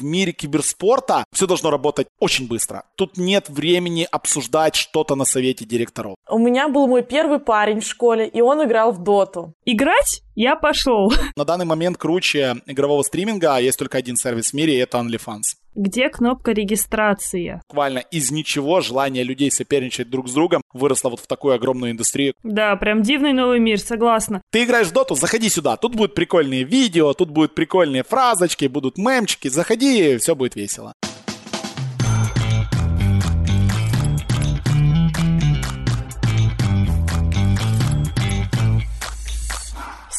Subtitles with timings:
[0.00, 2.84] в мире киберспорта все должно работать очень быстро.
[2.96, 6.14] Тут нет времени обсуждать что-то на совете директоров.
[6.28, 9.54] У меня был мой первый парень в школе, и он играл в доту.
[9.64, 10.22] Играть?
[10.34, 11.12] Я пошел.
[11.36, 15.59] На данный момент круче игрового стриминга есть только один сервис в мире, и это OnlyFans.
[15.74, 17.60] Где кнопка регистрации?
[17.68, 22.34] Буквально из ничего желание людей соперничать друг с другом выросло вот в такую огромную индустрию.
[22.42, 24.42] Да, прям дивный новый мир, согласна.
[24.50, 25.76] Ты играешь в доту, заходи сюда.
[25.76, 29.48] Тут будут прикольные видео, тут будут прикольные фразочки, будут мемчики.
[29.48, 30.94] Заходи, все будет весело.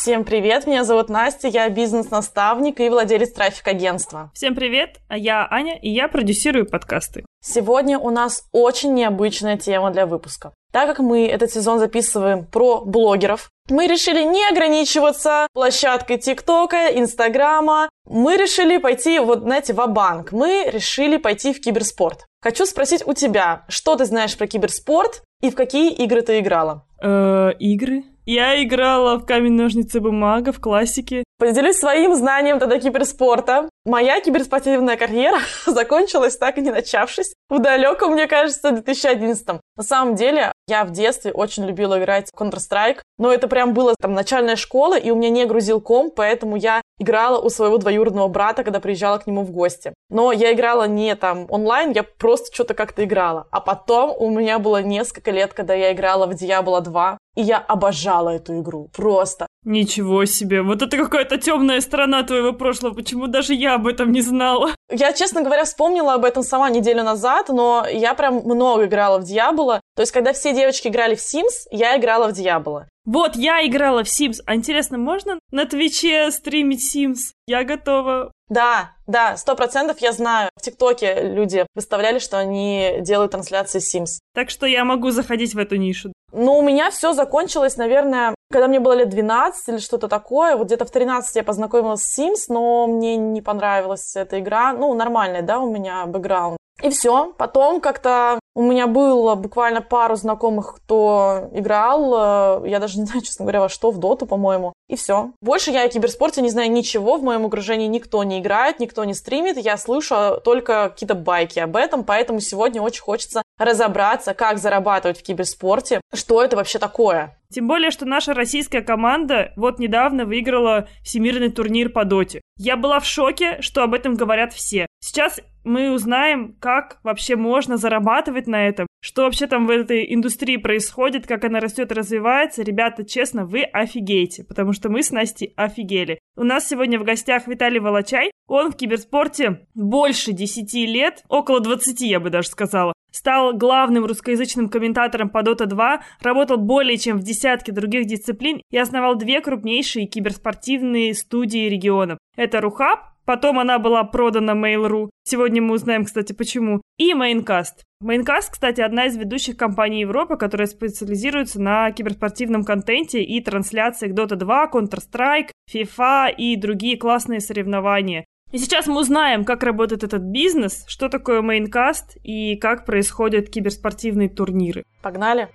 [0.02, 4.32] Всем привет, меня зовут Настя, я бизнес-наставник и владелец трафик-агентства.
[4.34, 7.24] Всем привет, а я Аня, и я продюсирую подкасты.
[7.40, 10.54] Сегодня у нас очень необычная тема для выпуска.
[10.72, 17.88] Так как мы этот сезон записываем про блогеров, мы решили не ограничиваться площадкой ТикТока, Инстаграма.
[18.10, 22.26] Мы решили пойти, вот знаете, в банк Мы решили пойти в киберспорт.
[22.42, 26.88] Хочу спросить у тебя, что ты знаешь про киберспорт и в какие игры ты играла?
[27.04, 28.04] Э, игры?
[28.26, 31.24] Я играла в камень, ножницы, бумага в классике.
[31.40, 33.68] Поделюсь своим знанием тогда киберспорта.
[33.84, 39.60] Моя киберспортивная карьера закончилась так и не начавшись в далеком, мне кажется, 2011 -м.
[39.76, 43.96] На самом деле, я в детстве очень любила играть в Counter-Strike, но это прям было
[44.00, 48.28] там начальная школа, и у меня не грузил комп, поэтому я играла у своего двоюродного
[48.28, 49.94] брата, когда приезжала к нему в гости.
[50.10, 53.48] Но я играла не там онлайн, я просто что-то как-то играла.
[53.50, 57.58] А потом у меня было несколько лет, когда я играла в Diablo 2, и я
[57.58, 58.90] обожала эту игру.
[58.96, 59.48] Просто.
[59.64, 60.62] Ничего себе.
[60.64, 62.94] Вот это какая-то темная сторона твоего прошлого.
[62.94, 64.72] Почему даже я об этом не знала?
[64.90, 69.24] Я, честно говоря, вспомнила об этом сама неделю назад, но я прям много играла в
[69.24, 69.80] Diablo.
[69.96, 72.86] То есть, когда все девочки играли в Sims, я играла в Diablo.
[73.06, 74.42] Вот, я играла в Sims.
[74.46, 77.34] А интересно, можно на Твиче стримить Sims?
[77.48, 78.32] Я готова.
[78.48, 80.50] Да, да, сто процентов я знаю.
[80.56, 84.20] В ТикТоке люди выставляли, что они делают трансляции Sims.
[84.36, 86.12] Так что я могу заходить в эту нишу.
[86.34, 90.56] Ну, у меня все закончилось, наверное, когда мне было лет 12 или что-то такое.
[90.56, 94.74] Вот где-то в 13 я познакомилась с Sims, но мне не понравилась эта игра.
[94.74, 96.58] Ну, нормальная, да, у меня бэкграунд.
[96.82, 97.34] И все.
[97.38, 102.64] Потом как-то у меня было буквально пару знакомых, кто играл.
[102.64, 104.74] Э, я даже не знаю, честно говоря, во что, в доту, по-моему.
[104.90, 105.32] И все.
[105.42, 107.18] Больше я о киберспорте не знаю ничего.
[107.18, 109.58] В моем окружении никто не играет, никто не стримит.
[109.58, 112.04] Я слышу только какие-то байки об этом.
[112.04, 117.38] Поэтому сегодня очень хочется разобраться, как зарабатывать в киберспорте, что это вообще такое.
[117.54, 122.42] Тем более, что наша российская команда вот недавно выиграла всемирный турнир по доте.
[122.58, 124.88] Я была в шоке, что об этом говорят все.
[125.02, 130.58] Сейчас мы узнаем, как вообще можно зарабатывать на этом, что вообще там в этой индустрии
[130.58, 132.64] происходит, как она растет и развивается.
[132.64, 136.20] Ребята, честно, вы офигеете, потому что мы с Настей офигели.
[136.36, 138.32] У нас сегодня в гостях Виталий Волочай.
[138.48, 142.94] Он в киберспорте больше 10 лет, около 20, я бы даже сказала.
[143.12, 148.78] Стал главным русскоязычным комментатором по Dota 2, работал более чем в десятке других дисциплин и
[148.78, 152.18] основал две крупнейшие киберспортивные студии регионов.
[152.38, 155.10] Это Рухаб, Потом она была продана Mail.ru.
[155.24, 156.82] Сегодня мы узнаем, кстати, почему.
[156.98, 157.84] И Maincast.
[158.04, 164.36] Maincast, кстати, одна из ведущих компаний Европы, которая специализируется на киберспортивном контенте и трансляциях Dota
[164.36, 168.26] 2, Counter-Strike, FIFA и другие классные соревнования.
[168.52, 174.30] И сейчас мы узнаем, как работает этот бизнес, что такое Maincast и как происходят киберспортивные
[174.30, 174.84] турниры.
[175.02, 175.50] Погнали!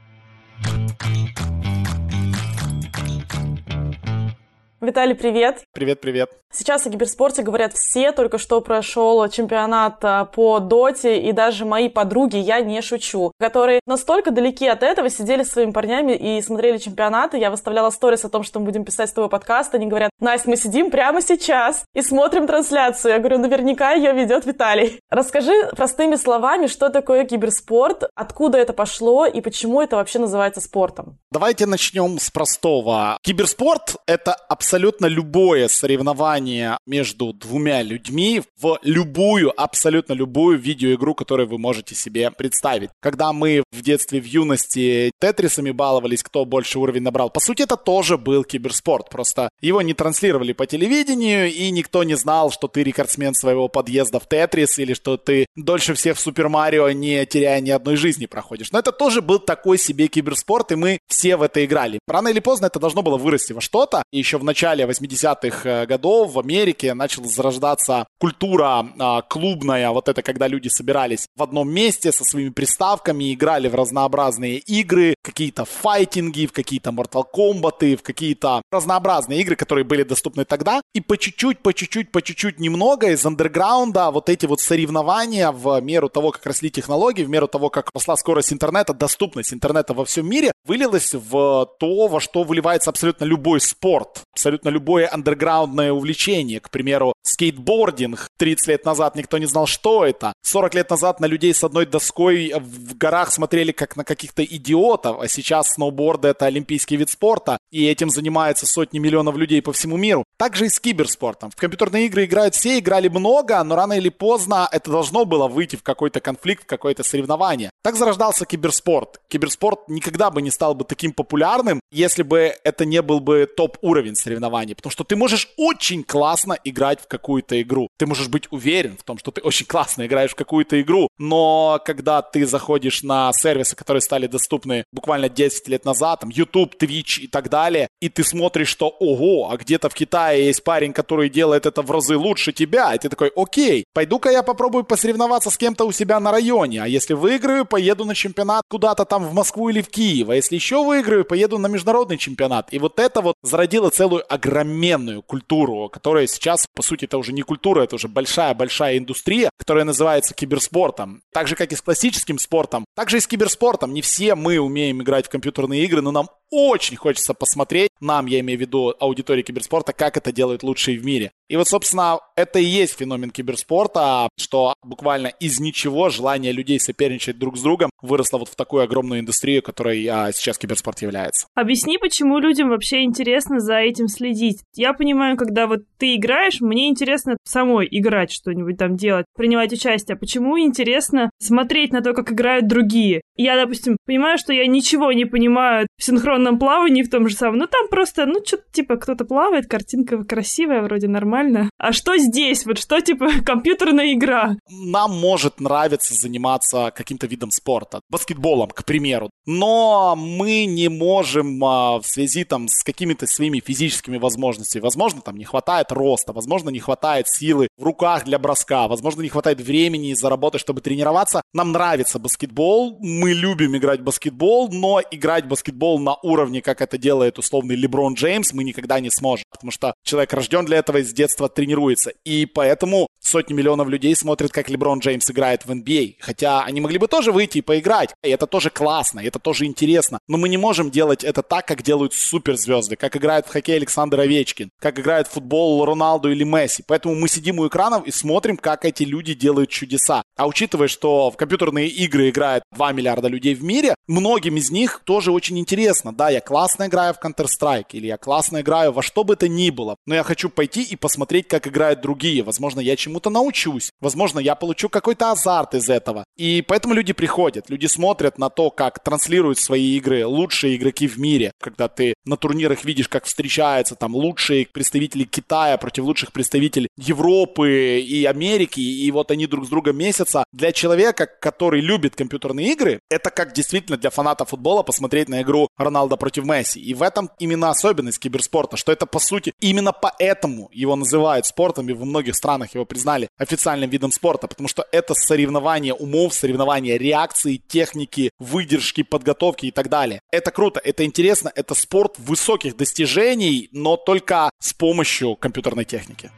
[4.86, 5.64] Виталий, привет.
[5.72, 6.30] Привет, привет.
[6.52, 11.88] Сейчас о киберспорте говорят все, только что прошел чемпионат а, по доте, и даже мои
[11.88, 16.78] подруги, я не шучу, которые настолько далеки от этого, сидели с своими парнями и смотрели
[16.78, 17.36] чемпионаты.
[17.36, 19.74] Я выставляла сторис о том, что мы будем писать с тобой подкаст.
[19.74, 23.14] Они говорят, Настя, мы сидим прямо сейчас и смотрим трансляцию.
[23.14, 25.00] Я говорю, наверняка ее ведет Виталий.
[25.10, 31.18] Расскажи простыми словами, что такое киберспорт, откуда это пошло и почему это вообще называется спортом.
[31.32, 33.18] Давайте начнем с простого.
[33.22, 41.58] Киберспорт— это абсолютно любое соревнование между двумя людьми в любую, абсолютно любую видеоигру, которую вы
[41.58, 42.90] можете себе представить.
[43.00, 47.76] Когда мы в детстве, в юности тетрисами баловались, кто больше уровень набрал, по сути, это
[47.76, 49.10] тоже был киберспорт.
[49.10, 54.20] Просто его не транслировали по телевидению, и никто не знал, что ты рекордсмен своего подъезда
[54.20, 58.26] в тетрис, или что ты дольше всех в Супер Марио, не теряя ни одной жизни,
[58.26, 58.72] проходишь.
[58.72, 61.98] Но это тоже был такой себе киберспорт, и мы все в это играли.
[62.06, 64.02] Рано или поздно это должно было вырасти во что-то.
[64.10, 69.90] И еще в начале начале 80-х э, годов в Америке начала зарождаться культура а, клубная,
[69.90, 75.14] вот это когда люди собирались в одном месте со своими приставками, играли в разнообразные игры,
[75.22, 81.00] какие-то файтинги, в какие-то Mortal Kombat, в какие-то разнообразные игры, которые были доступны тогда, и
[81.00, 86.08] по чуть-чуть, по чуть-чуть, по чуть-чуть немного из андерграунда вот эти вот соревнования в меру
[86.08, 90.28] того, как росли технологии, в меру того, как росла скорость интернета, доступность интернета во всем
[90.28, 96.60] мире, вылилось в то, во что выливается абсолютно любой спорт, абсолютно любое андерграундное увлечение.
[96.60, 98.28] К примеру, скейтбординг.
[98.38, 100.32] 30 лет назад никто не знал, что это.
[100.42, 105.20] 40 лет назад на людей с одной доской в горах смотрели как на каких-то идиотов,
[105.20, 109.96] а сейчас сноуборды— это олимпийский вид спорта, и этим занимаются сотни миллионов людей по всему
[109.96, 110.24] миру.
[110.38, 111.50] Также и с киберспортом.
[111.50, 115.76] В компьютерные игры играют все, играли много, но рано или поздно это должно было выйти
[115.76, 117.70] в какой-то конфликт, в какое-то соревнование.
[117.82, 119.20] Так зарождался киберспорт.
[119.28, 124.14] Киберспорт никогда бы не стал бы таким популярным, если бы это не был бы топ-уровень
[124.14, 124.35] соревнований.
[124.74, 127.88] Потому что ты можешь очень классно играть в какую-то игру.
[127.98, 131.08] Ты можешь быть уверен в том, что ты очень классно играешь в какую-то игру.
[131.18, 136.74] Но когда ты заходишь на сервисы, которые стали доступны буквально 10 лет назад, там YouTube,
[136.80, 140.92] Twitch и так далее, и ты смотришь, что ого, а где-то в Китае есть парень,
[140.92, 145.50] который делает это в разы лучше тебя, и ты такой, окей, пойду-ка я попробую посоревноваться
[145.50, 149.32] с кем-то у себя на районе, а если выиграю, поеду на чемпионат куда-то там в
[149.32, 152.72] Москву или в Киев, а если еще выиграю, поеду на международный чемпионат.
[152.72, 157.42] И вот это вот зародило целую огроменную культуру, которая сейчас, по сути, это уже не
[157.42, 161.22] культура, это уже большая-большая индустрия, которая называется киберспортом.
[161.32, 163.92] Так же, как и с классическим спортом, так же и с киберспортом.
[163.92, 168.40] Не все мы умеем играть в компьютерные игры, но нам очень хочется посмотреть, нам, я
[168.40, 171.32] имею в виду аудитории киберспорта, как это делают лучшие в мире.
[171.48, 177.38] И вот, собственно, это и есть феномен киберспорта, что буквально из ничего желание людей соперничать
[177.38, 181.46] друг с другом выросло вот в такую огромную индустрию, которой а, сейчас киберспорт является.
[181.54, 184.62] Объясни, почему людям вообще интересно за этим следить.
[184.74, 190.16] Я понимаю, когда вот ты играешь, мне интересно самой играть что-нибудь там делать, принимать участие.
[190.16, 193.20] А почему интересно смотреть на то, как играют другие?
[193.36, 197.58] Я, допустим, понимаю, что я ничего не понимаю в синхронном плавании в том же самом.
[197.58, 201.70] Ну, там просто, ну, что-то типа кто-то плавает, картинка красивая, вроде нормально.
[201.78, 202.66] А что здесь?
[202.66, 204.56] Вот что, типа, компьютерная игра?
[204.68, 208.00] Нам может нравиться заниматься каким-то видом спорта.
[208.08, 209.30] Баскетболом, к примеру.
[209.46, 214.82] Но мы не можем а, в связи там с какими-то своими физическими возможностями.
[214.82, 219.28] Возможно, там не хватает роста, возможно, не хватает силы в руках для броска, возможно, не
[219.28, 221.42] хватает времени из-за работы, чтобы тренироваться.
[221.52, 226.80] Нам нравится баскетбол, мы любим играть в баскетбол, но играть в баскетбол на уровне, как
[226.80, 230.98] это делает условный Леброн Джеймс, мы никогда не сможем, потому что человек рожден для этого
[230.98, 232.12] и с детства тренируется.
[232.24, 236.16] И поэтому сотни миллионов людей смотрят, как Леброн Джеймс играет в NBA.
[236.20, 236.24] А.
[236.24, 238.14] Хотя они могли бы тоже выйти и поиграть.
[238.22, 240.18] И это тоже классно, и это тоже интересно.
[240.28, 244.20] Но мы не можем делать это так, как делают суперзвезды, как играет в хоккей Александр
[244.20, 246.84] Овечкин, как играет в футбол Роналду или Месси.
[246.86, 250.22] Поэтому мы сидим у экранов и смотрим, как эти люди делают чудеса.
[250.36, 255.02] А учитывая, что в компьютерные игры играет 2 миллиарда людей в мире, многим из них
[255.04, 256.15] тоже очень интересно.
[256.16, 259.68] Да, я классно играю в Counter-Strike, или я классно играю во что бы то ни
[259.68, 262.42] было, но я хочу пойти и посмотреть, как играют другие.
[262.42, 263.90] Возможно, я чему-то научусь.
[264.00, 266.24] Возможно, я получу какой-то азарт из этого.
[266.38, 271.18] И поэтому люди приходят, люди смотрят на то, как транслируют свои игры лучшие игроки в
[271.18, 271.52] мире.
[271.60, 278.00] Когда ты на турнирах видишь, как встречаются там лучшие представители Китая против лучших представителей Европы
[278.00, 280.44] и Америки, и вот они друг с другом месяца.
[280.52, 285.68] Для человека, который любит компьютерные игры, это как действительно для фаната футбола посмотреть на игру
[286.06, 286.80] Роналда против Месси.
[286.80, 291.88] И в этом именно особенность киберспорта, что это по сути именно поэтому его называют спортом,
[291.88, 296.98] и во многих странах его признали официальным видом спорта, потому что это соревнование умов, соревнование
[296.98, 300.20] реакции, техники, выдержки, подготовки и так далее.
[300.30, 306.30] Это круто, это интересно, это спорт высоких достижений, но только с помощью компьютерной техники.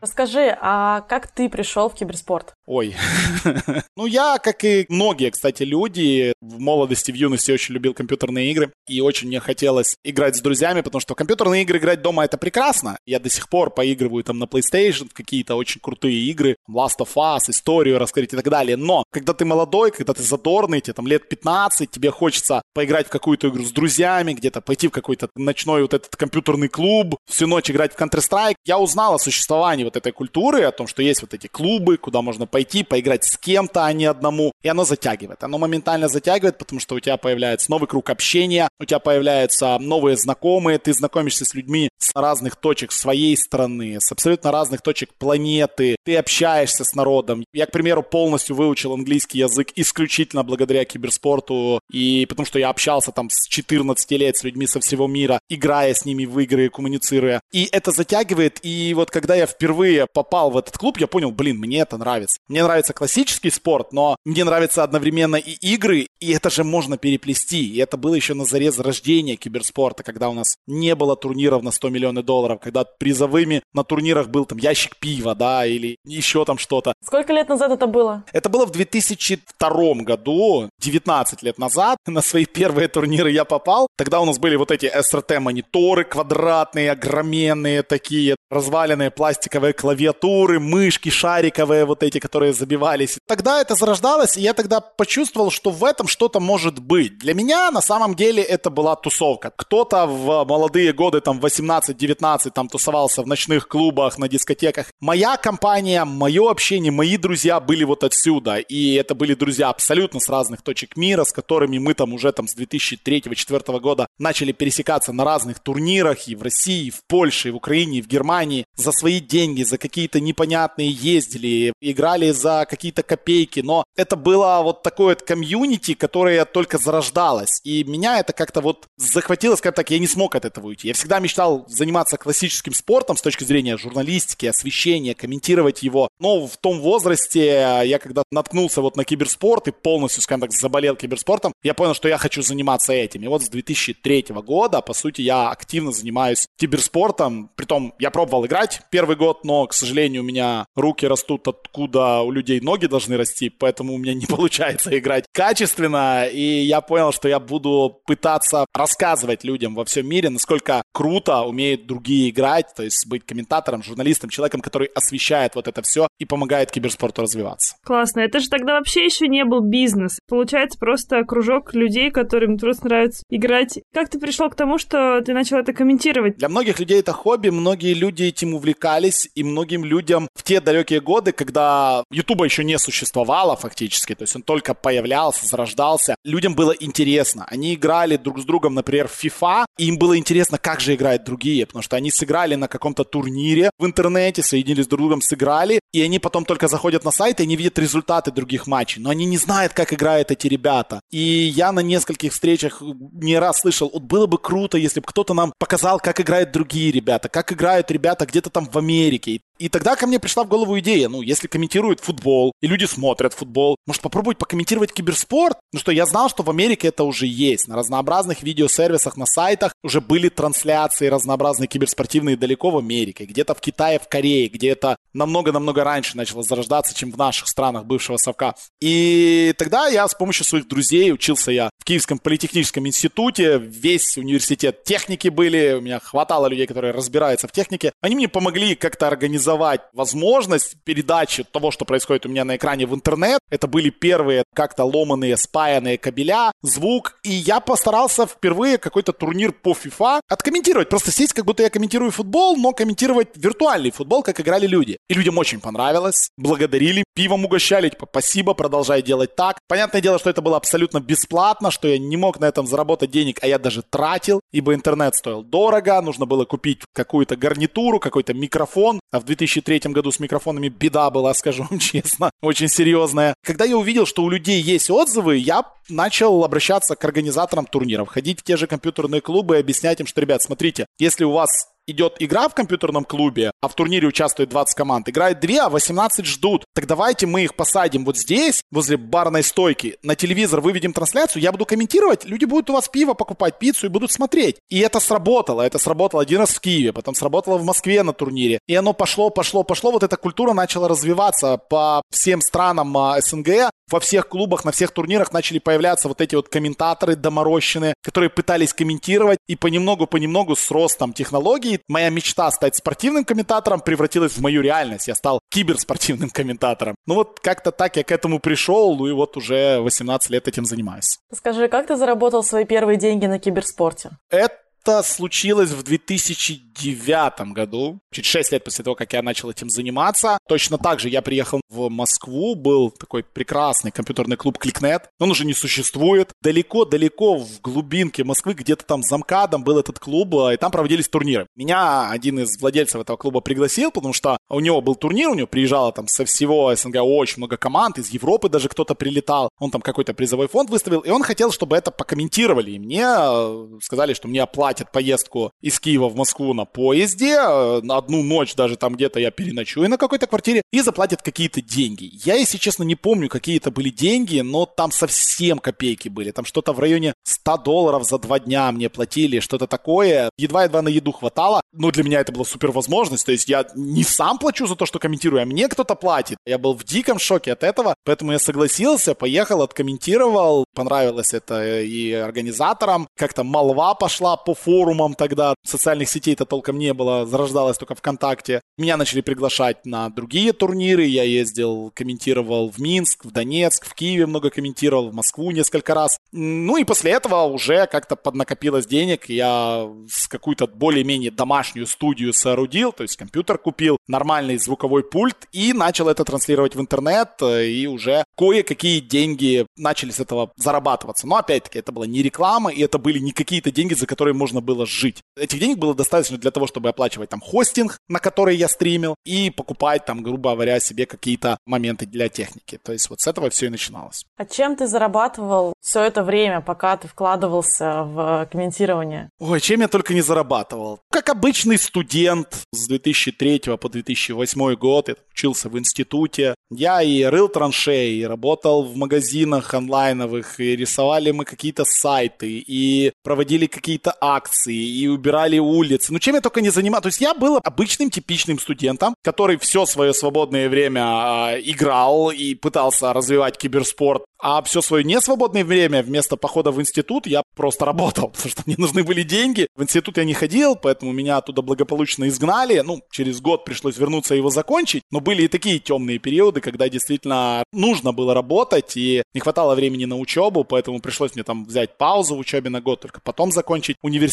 [0.00, 2.54] Расскажи, а как ты пришел в киберспорт?
[2.66, 2.96] Ой.
[3.96, 8.72] ну, я, как и многие, кстати, люди, в молодости, в юности очень любил компьютерные игры.
[8.88, 12.96] И очень мне хотелось играть с друзьями, потому что компьютерные игры играть дома это прекрасно.
[13.04, 16.56] Я до сих пор поигрываю там на PlayStation в какие-то очень крутые игры.
[16.70, 18.78] Last of Us, историю раскрыть и так далее.
[18.78, 23.10] Но, когда ты молодой, когда ты задорный, тебе там лет 15, тебе хочется поиграть в
[23.10, 27.70] какую-то игру с друзьями, где-то пойти в какой-то ночной вот этот компьютерный клуб, всю ночь
[27.70, 28.54] играть в Counter-Strike.
[28.64, 32.22] Я узнал о существовании вот этой культуры, о том, что есть вот эти клубы, куда
[32.22, 34.52] можно пойти, поиграть с кем-то, а не одному.
[34.62, 35.42] И оно затягивает.
[35.42, 40.16] Оно моментально затягивает, потому что у тебя появляется новый круг общения, у тебя появляются новые
[40.16, 45.96] знакомые, ты знакомишься с людьми с разных точек своей страны, с абсолютно разных точек планеты,
[46.04, 47.44] ты общаешься с народом.
[47.52, 53.12] Я, к примеру, полностью выучил английский язык исключительно благодаря киберспорту, и потому что я общался
[53.12, 57.40] там с 14 лет с людьми со всего мира, играя с ними в игры, коммуницируя.
[57.52, 59.79] И это затягивает, и вот когда я впервые
[60.12, 62.38] попал в этот клуб, я понял, блин, мне это нравится.
[62.48, 67.66] Мне нравится классический спорт, но мне нравится одновременно и игры, и это же можно переплести.
[67.66, 71.70] И это было еще на заре зарождения киберспорта, когда у нас не было турниров на
[71.70, 76.58] 100 миллионов долларов, когда призовыми на турнирах был там ящик пива, да, или еще там
[76.58, 76.92] что-то.
[77.04, 78.24] Сколько лет назад это было?
[78.32, 81.98] Это было в 2002 году, 19 лет назад.
[82.06, 83.86] На свои первые турниры я попал.
[83.96, 91.84] Тогда у нас были вот эти SRT-мониторы квадратные, огроменные такие, разваленные пластиковые клавиатуры, мышки шариковые
[91.84, 93.18] вот эти, которые забивались.
[93.26, 97.18] Тогда это зарождалось, и я тогда почувствовал, что в этом что-то может быть.
[97.18, 99.52] Для меня на самом деле это была тусовка.
[99.54, 104.86] Кто-то в молодые годы, там 18-19, там тусовался в ночных клубах, на дискотеках.
[105.00, 108.56] Моя компания, мое общение, мои друзья были вот отсюда.
[108.56, 112.46] И это были друзья абсолютно с разных точек мира, с которыми мы там уже там
[112.46, 117.50] с 2003-2004 года начали пересекаться на разных турнирах и в России, и в Польше, и
[117.50, 118.64] в Украине, и в Германии.
[118.76, 123.60] За свои деньги, за какие-то непонятные ездили, играли за какие-то копейки.
[123.60, 127.60] Но это было вот такое вот комьюнити, которое только зарождалось.
[127.64, 130.88] И меня это как-то вот захватило, скажем так, я не смог от этого уйти.
[130.88, 136.08] Я всегда мечтал заниматься классическим спортом с точки зрения журналистики, освещения, комментировать его.
[136.18, 140.96] Но в том возрасте я когда наткнулся вот на киберспорт и полностью, скажем так, заболел
[140.96, 143.22] киберспортом, я понял, что я хочу заниматься этим.
[143.22, 147.50] И вот с 2003 года, по сути, я активно занимаюсь киберспортом.
[147.56, 152.30] Притом я пробовал играть первый год, но, к сожалению, у меня руки растут откуда у
[152.30, 156.26] людей ноги должны расти, поэтому у меня не получается играть качественно.
[156.26, 161.86] И я понял, что я буду пытаться рассказывать людям во всем мире, насколько круто умеют
[161.86, 166.70] другие играть, то есть быть комментатором, журналистом, человеком, который освещает вот это все и помогает
[166.70, 167.74] киберспорту развиваться.
[167.84, 168.20] Классно.
[168.20, 170.20] Это же тогда вообще еще не был бизнес.
[170.28, 173.80] Получается просто кружок людей, которым просто нравится играть.
[173.92, 176.36] Как ты пришел к тому, что ты начал это комментировать?
[176.36, 181.00] Для многих людей это хобби, многие люди этим увлекались, и многим людям в те далекие
[181.00, 186.72] годы, когда Ютуба еще не существовало фактически, то есть он только появлялся, зарождался, людям было
[186.72, 187.46] интересно.
[187.48, 191.24] Они играли друг с другом, например, в FIFA, и им было интересно, как же играют
[191.24, 195.80] другие, потому что они сыграли на каком-то турнире в интернете, соединились друг с другом, сыграли,
[195.92, 199.24] и они потом только заходят на сайт, и они видят результаты других матчей, но они
[199.24, 201.00] не знают, как играют эти ребята.
[201.10, 202.82] И я на нескольких встречах
[203.12, 206.92] не раз слышал, вот было бы круто, если бы кто-то нам показал, как играют другие
[206.92, 209.29] ребята, как играют ребята где-то там в Америке.
[209.60, 213.34] И тогда ко мне пришла в голову идея, ну, если комментируют футбол, и люди смотрят
[213.34, 215.58] футбол, может попробовать покомментировать киберспорт?
[215.74, 217.68] Ну что, я знал, что в Америке это уже есть.
[217.68, 223.60] На разнообразных видеосервисах, на сайтах уже были трансляции разнообразные киберспортивные далеко в Америке, где-то в
[223.60, 228.54] Китае, в Корее, где это намного-намного раньше начало зарождаться, чем в наших странах бывшего совка.
[228.80, 234.84] И тогда я с помощью своих друзей, учился я в Киевском политехническом институте, весь университет
[234.84, 237.92] техники были, у меня хватало людей, которые разбираются в технике.
[238.00, 242.94] Они мне помогли как-то организовать возможность передачи того, что происходит у меня на экране в
[242.94, 243.40] интернет.
[243.50, 247.18] Это были первые как-то ломаные, спаянные кабеля, звук.
[247.22, 250.88] И я постарался впервые какой-то турнир по FIFA откомментировать.
[250.88, 254.98] Просто сесть, как будто я комментирую футбол, но комментировать виртуальный футбол, как играли люди.
[255.08, 259.58] И людям очень понравилось, благодарили, пивом угощали, типа, спасибо, продолжай делать так.
[259.68, 263.38] Понятное дело, что это было абсолютно бесплатно, что я не мог на этом заработать денег,
[263.42, 268.99] а я даже тратил, ибо интернет стоил дорого, нужно было купить какую-то гарнитуру, какой-то микрофон.
[269.12, 273.34] А в 2003 году с микрофонами беда была, скажу вам честно, очень серьезная.
[273.44, 278.40] Когда я увидел, что у людей есть отзывы, я начал обращаться к организаторам турниров, ходить
[278.40, 281.50] в те же компьютерные клубы и объяснять им, что, ребят, смотрите, если у вас
[281.90, 286.24] идет игра в компьютерном клубе, а в турнире участвует 20 команд, играет 2, а 18
[286.26, 286.64] ждут.
[286.74, 291.52] Так давайте мы их посадим вот здесь, возле барной стойки, на телевизор выведем трансляцию, я
[291.52, 294.56] буду комментировать, люди будут у вас пиво покупать, пиццу и будут смотреть.
[294.68, 295.62] И это сработало.
[295.62, 298.58] Это сработало один раз в Киеве, потом сработало в Москве на турнире.
[298.66, 299.90] И оно пошло, пошло, пошло.
[299.90, 303.70] Вот эта культура начала развиваться по всем странам а, СНГ.
[303.90, 308.72] Во всех клубах, на всех турнирах начали появляться вот эти вот комментаторы доморощенные, которые пытались
[308.72, 309.38] комментировать.
[309.48, 315.08] И понемногу-понемногу с ростом технологий моя мечта стать спортивным комментатором превратилась в мою реальность.
[315.08, 316.94] Я стал киберспортивным комментатором.
[317.06, 320.64] Ну вот как-то так я к этому пришел, ну и вот уже 18 лет этим
[320.64, 321.18] занимаюсь.
[321.34, 324.10] Скажи, как ты заработал свои первые деньги на киберспорте?
[324.30, 329.68] Это Это случилось в 2009 году, чуть 6 лет после того, как я начал этим
[329.68, 330.38] заниматься.
[330.48, 335.10] Точно так же я приехал в Москву, был такой прекрасный компьютерный клуб Кликнет.
[335.18, 336.30] Он уже не существует.
[336.42, 341.46] Далеко-далеко в глубинке Москвы, где-то там за МКАДом был этот клуб, и там проводились турниры.
[341.56, 345.46] Меня один из владельцев этого клуба пригласил, потому что у него был турнир, у него
[345.46, 349.50] приезжало там со всего СНГ очень много команд, из Европы даже кто-то прилетал.
[349.58, 352.70] Он там какой-то призовой фонд выставил, и он хотел, чтобы это покомментировали.
[352.72, 357.80] И мне э, сказали, что мне оплатят поездку из Киева в Москву на поезде, э,
[357.82, 362.10] на одну ночь даже там где-то я переночую на какой-то квартире, и заплатят какие-то деньги.
[362.24, 366.30] Я, если честно, не помню, какие это были деньги, но там совсем копейки были.
[366.30, 370.30] Там что-то в районе 100 долларов за два дня мне платили, что-то такое.
[370.38, 371.60] Едва-едва на еду хватало.
[371.72, 373.26] Но для меня это была супер возможность.
[373.26, 376.38] То есть я не сам плачу за то, что комментирую, а мне кто-то платит.
[376.46, 380.64] Я был в диком шоке от этого, поэтому я согласился, поехал, откомментировал.
[380.74, 383.08] Понравилось это и организаторам.
[383.16, 385.54] Как-то молва пошла по форумам тогда.
[385.64, 388.60] Социальных сетей-то толком не было, зарождалось только ВКонтакте.
[388.78, 391.04] Меня начали приглашать на другие турниры.
[391.04, 396.18] Я ездил, комментировал в Минск, в Донецк, в Киеве много комментировал, в Москву несколько раз.
[396.32, 399.28] Ну и после этого уже как-то поднакопилось денег.
[399.28, 405.72] Я с какую-то более-менее домашнюю студию соорудил, то есть компьютер купил, нормальный звуковой пульт и
[405.72, 407.30] начал это транслировать в интернет.
[407.40, 411.26] И уже кое-какие деньги начали с этого зарабатываться.
[411.26, 414.49] Но опять-таки это была не реклама, и это были не какие-то деньги, за которые можно
[414.58, 415.22] было жить.
[415.36, 419.50] Этих денег было достаточно для того, чтобы оплачивать там хостинг, на который я стримил, и
[419.50, 422.80] покупать там, грубо говоря, себе какие-то моменты для техники.
[422.82, 424.24] То есть вот с этого все и начиналось.
[424.36, 429.30] А чем ты зарабатывал все это время, пока ты вкладывался в комментирование?
[429.38, 431.00] Ой, чем я только не зарабатывал.
[431.10, 436.54] Как обычный студент с 2003 по 2008 год, я учился в институте.
[436.70, 443.12] Я и рыл траншеи, и работал в магазинах онлайновых, и рисовали мы какие-то сайты, и
[443.22, 446.12] проводили какие-то акции, и убирали улицы.
[446.12, 447.02] Ну, чем я только не занимался.
[447.02, 452.54] То есть я был обычным, типичным студентом, который все свое свободное время э, играл и
[452.54, 458.28] пытался развивать киберспорт, а все свое несвободное время вместо похода в институт я просто работал,
[458.34, 459.66] потому что мне нужны были деньги.
[459.76, 462.80] В институт я не ходил, поэтому меня оттуда благополучно изгнали.
[462.80, 465.02] Ну, через год пришлось вернуться и его закончить.
[465.10, 470.06] Но были и такие темные периоды, когда действительно нужно было работать, и не хватало времени
[470.06, 473.96] на учебу, поэтому пришлось мне там взять паузу в учебе на год, только потом закончить
[474.02, 474.29] университет.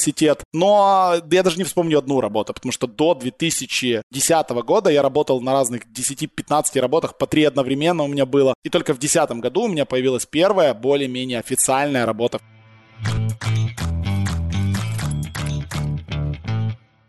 [0.54, 5.54] Но я даже не вспомню одну работу, потому что до 2010 года я работал на
[5.54, 8.54] разных 10-15 работах, по три одновременно у меня было.
[8.64, 12.40] И только в 2010 году у меня появилась первая, более-менее официальная работа.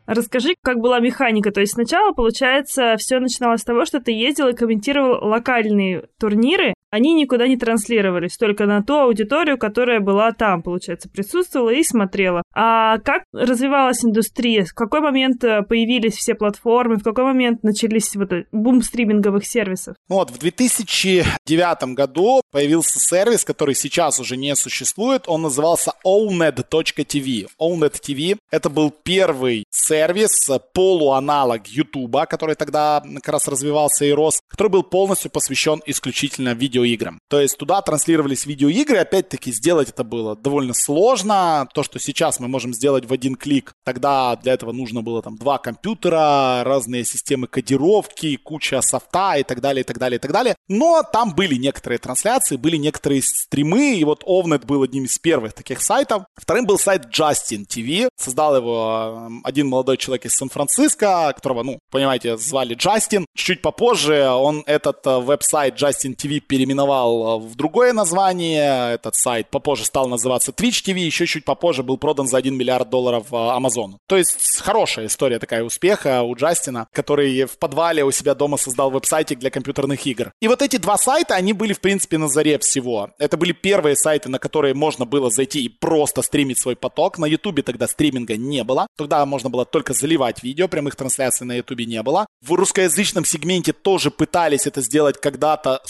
[0.08, 1.50] Расскажи, как была механика.
[1.52, 6.72] То есть сначала, получается, все начиналось с того, что ты ездил и комментировал локальные турниры.
[6.90, 12.42] Они никуда не транслировались, только на ту аудиторию, которая была там, получается, присутствовала и смотрела.
[12.54, 14.64] А как развивалась индустрия?
[14.64, 16.96] В какой момент э, появились все платформы?
[16.96, 19.96] В какой момент начались вот бум стриминговых сервисов?
[20.08, 25.24] Вот, в 2009 году появился сервис, который сейчас уже не существует.
[25.26, 27.48] Он назывался owned.tv.
[27.60, 34.12] Owned TV— это был первый сервис, сервис, полуаналог YouTube, который тогда как раз развивался и
[34.12, 37.18] рос, который был полностью посвящен исключительно видеоиграм.
[37.28, 41.68] То есть туда транслировались видеоигры, опять-таки сделать это было довольно сложно.
[41.74, 45.36] То, что сейчас мы можем сделать в один клик, тогда для этого нужно было там
[45.36, 50.32] два компьютера, разные системы кодировки, куча софта и так далее, и так далее, и так
[50.32, 50.54] далее.
[50.68, 55.52] Но там были некоторые трансляции, были некоторые стримы, и вот Ovnet был одним из первых
[55.52, 56.24] таких сайтов.
[56.36, 61.78] Вторым был сайт Justin TV, создал его э, один молодой человек из Сан-Франциско, которого, ну,
[61.90, 63.26] понимаете, звали Джастин.
[63.34, 68.94] Чуть попозже он этот э, веб-сайт Justin TV переименовал э, в другое название.
[68.94, 70.98] Этот сайт попозже стал называться Twitch TV.
[70.98, 73.96] Еще чуть попозже был продан за 1 миллиард долларов э, Amazon.
[74.06, 78.90] То есть хорошая история такая успеха у Джастина, который в подвале у себя дома создал
[78.90, 80.32] веб-сайтик для компьютерных игр.
[80.40, 83.10] И вот эти два сайта, они были, в принципе, на заре всего.
[83.18, 87.18] Это были первые сайты, на которые можно было зайти и просто стримить свой поток.
[87.18, 88.86] На Ютубе тогда стриминга не было.
[88.96, 92.26] Тогда можно было только заливать видео, прямых трансляций на Ютубе не было.
[92.44, 95.80] В русскоязычном сегменте тоже пытались это сделать когда-то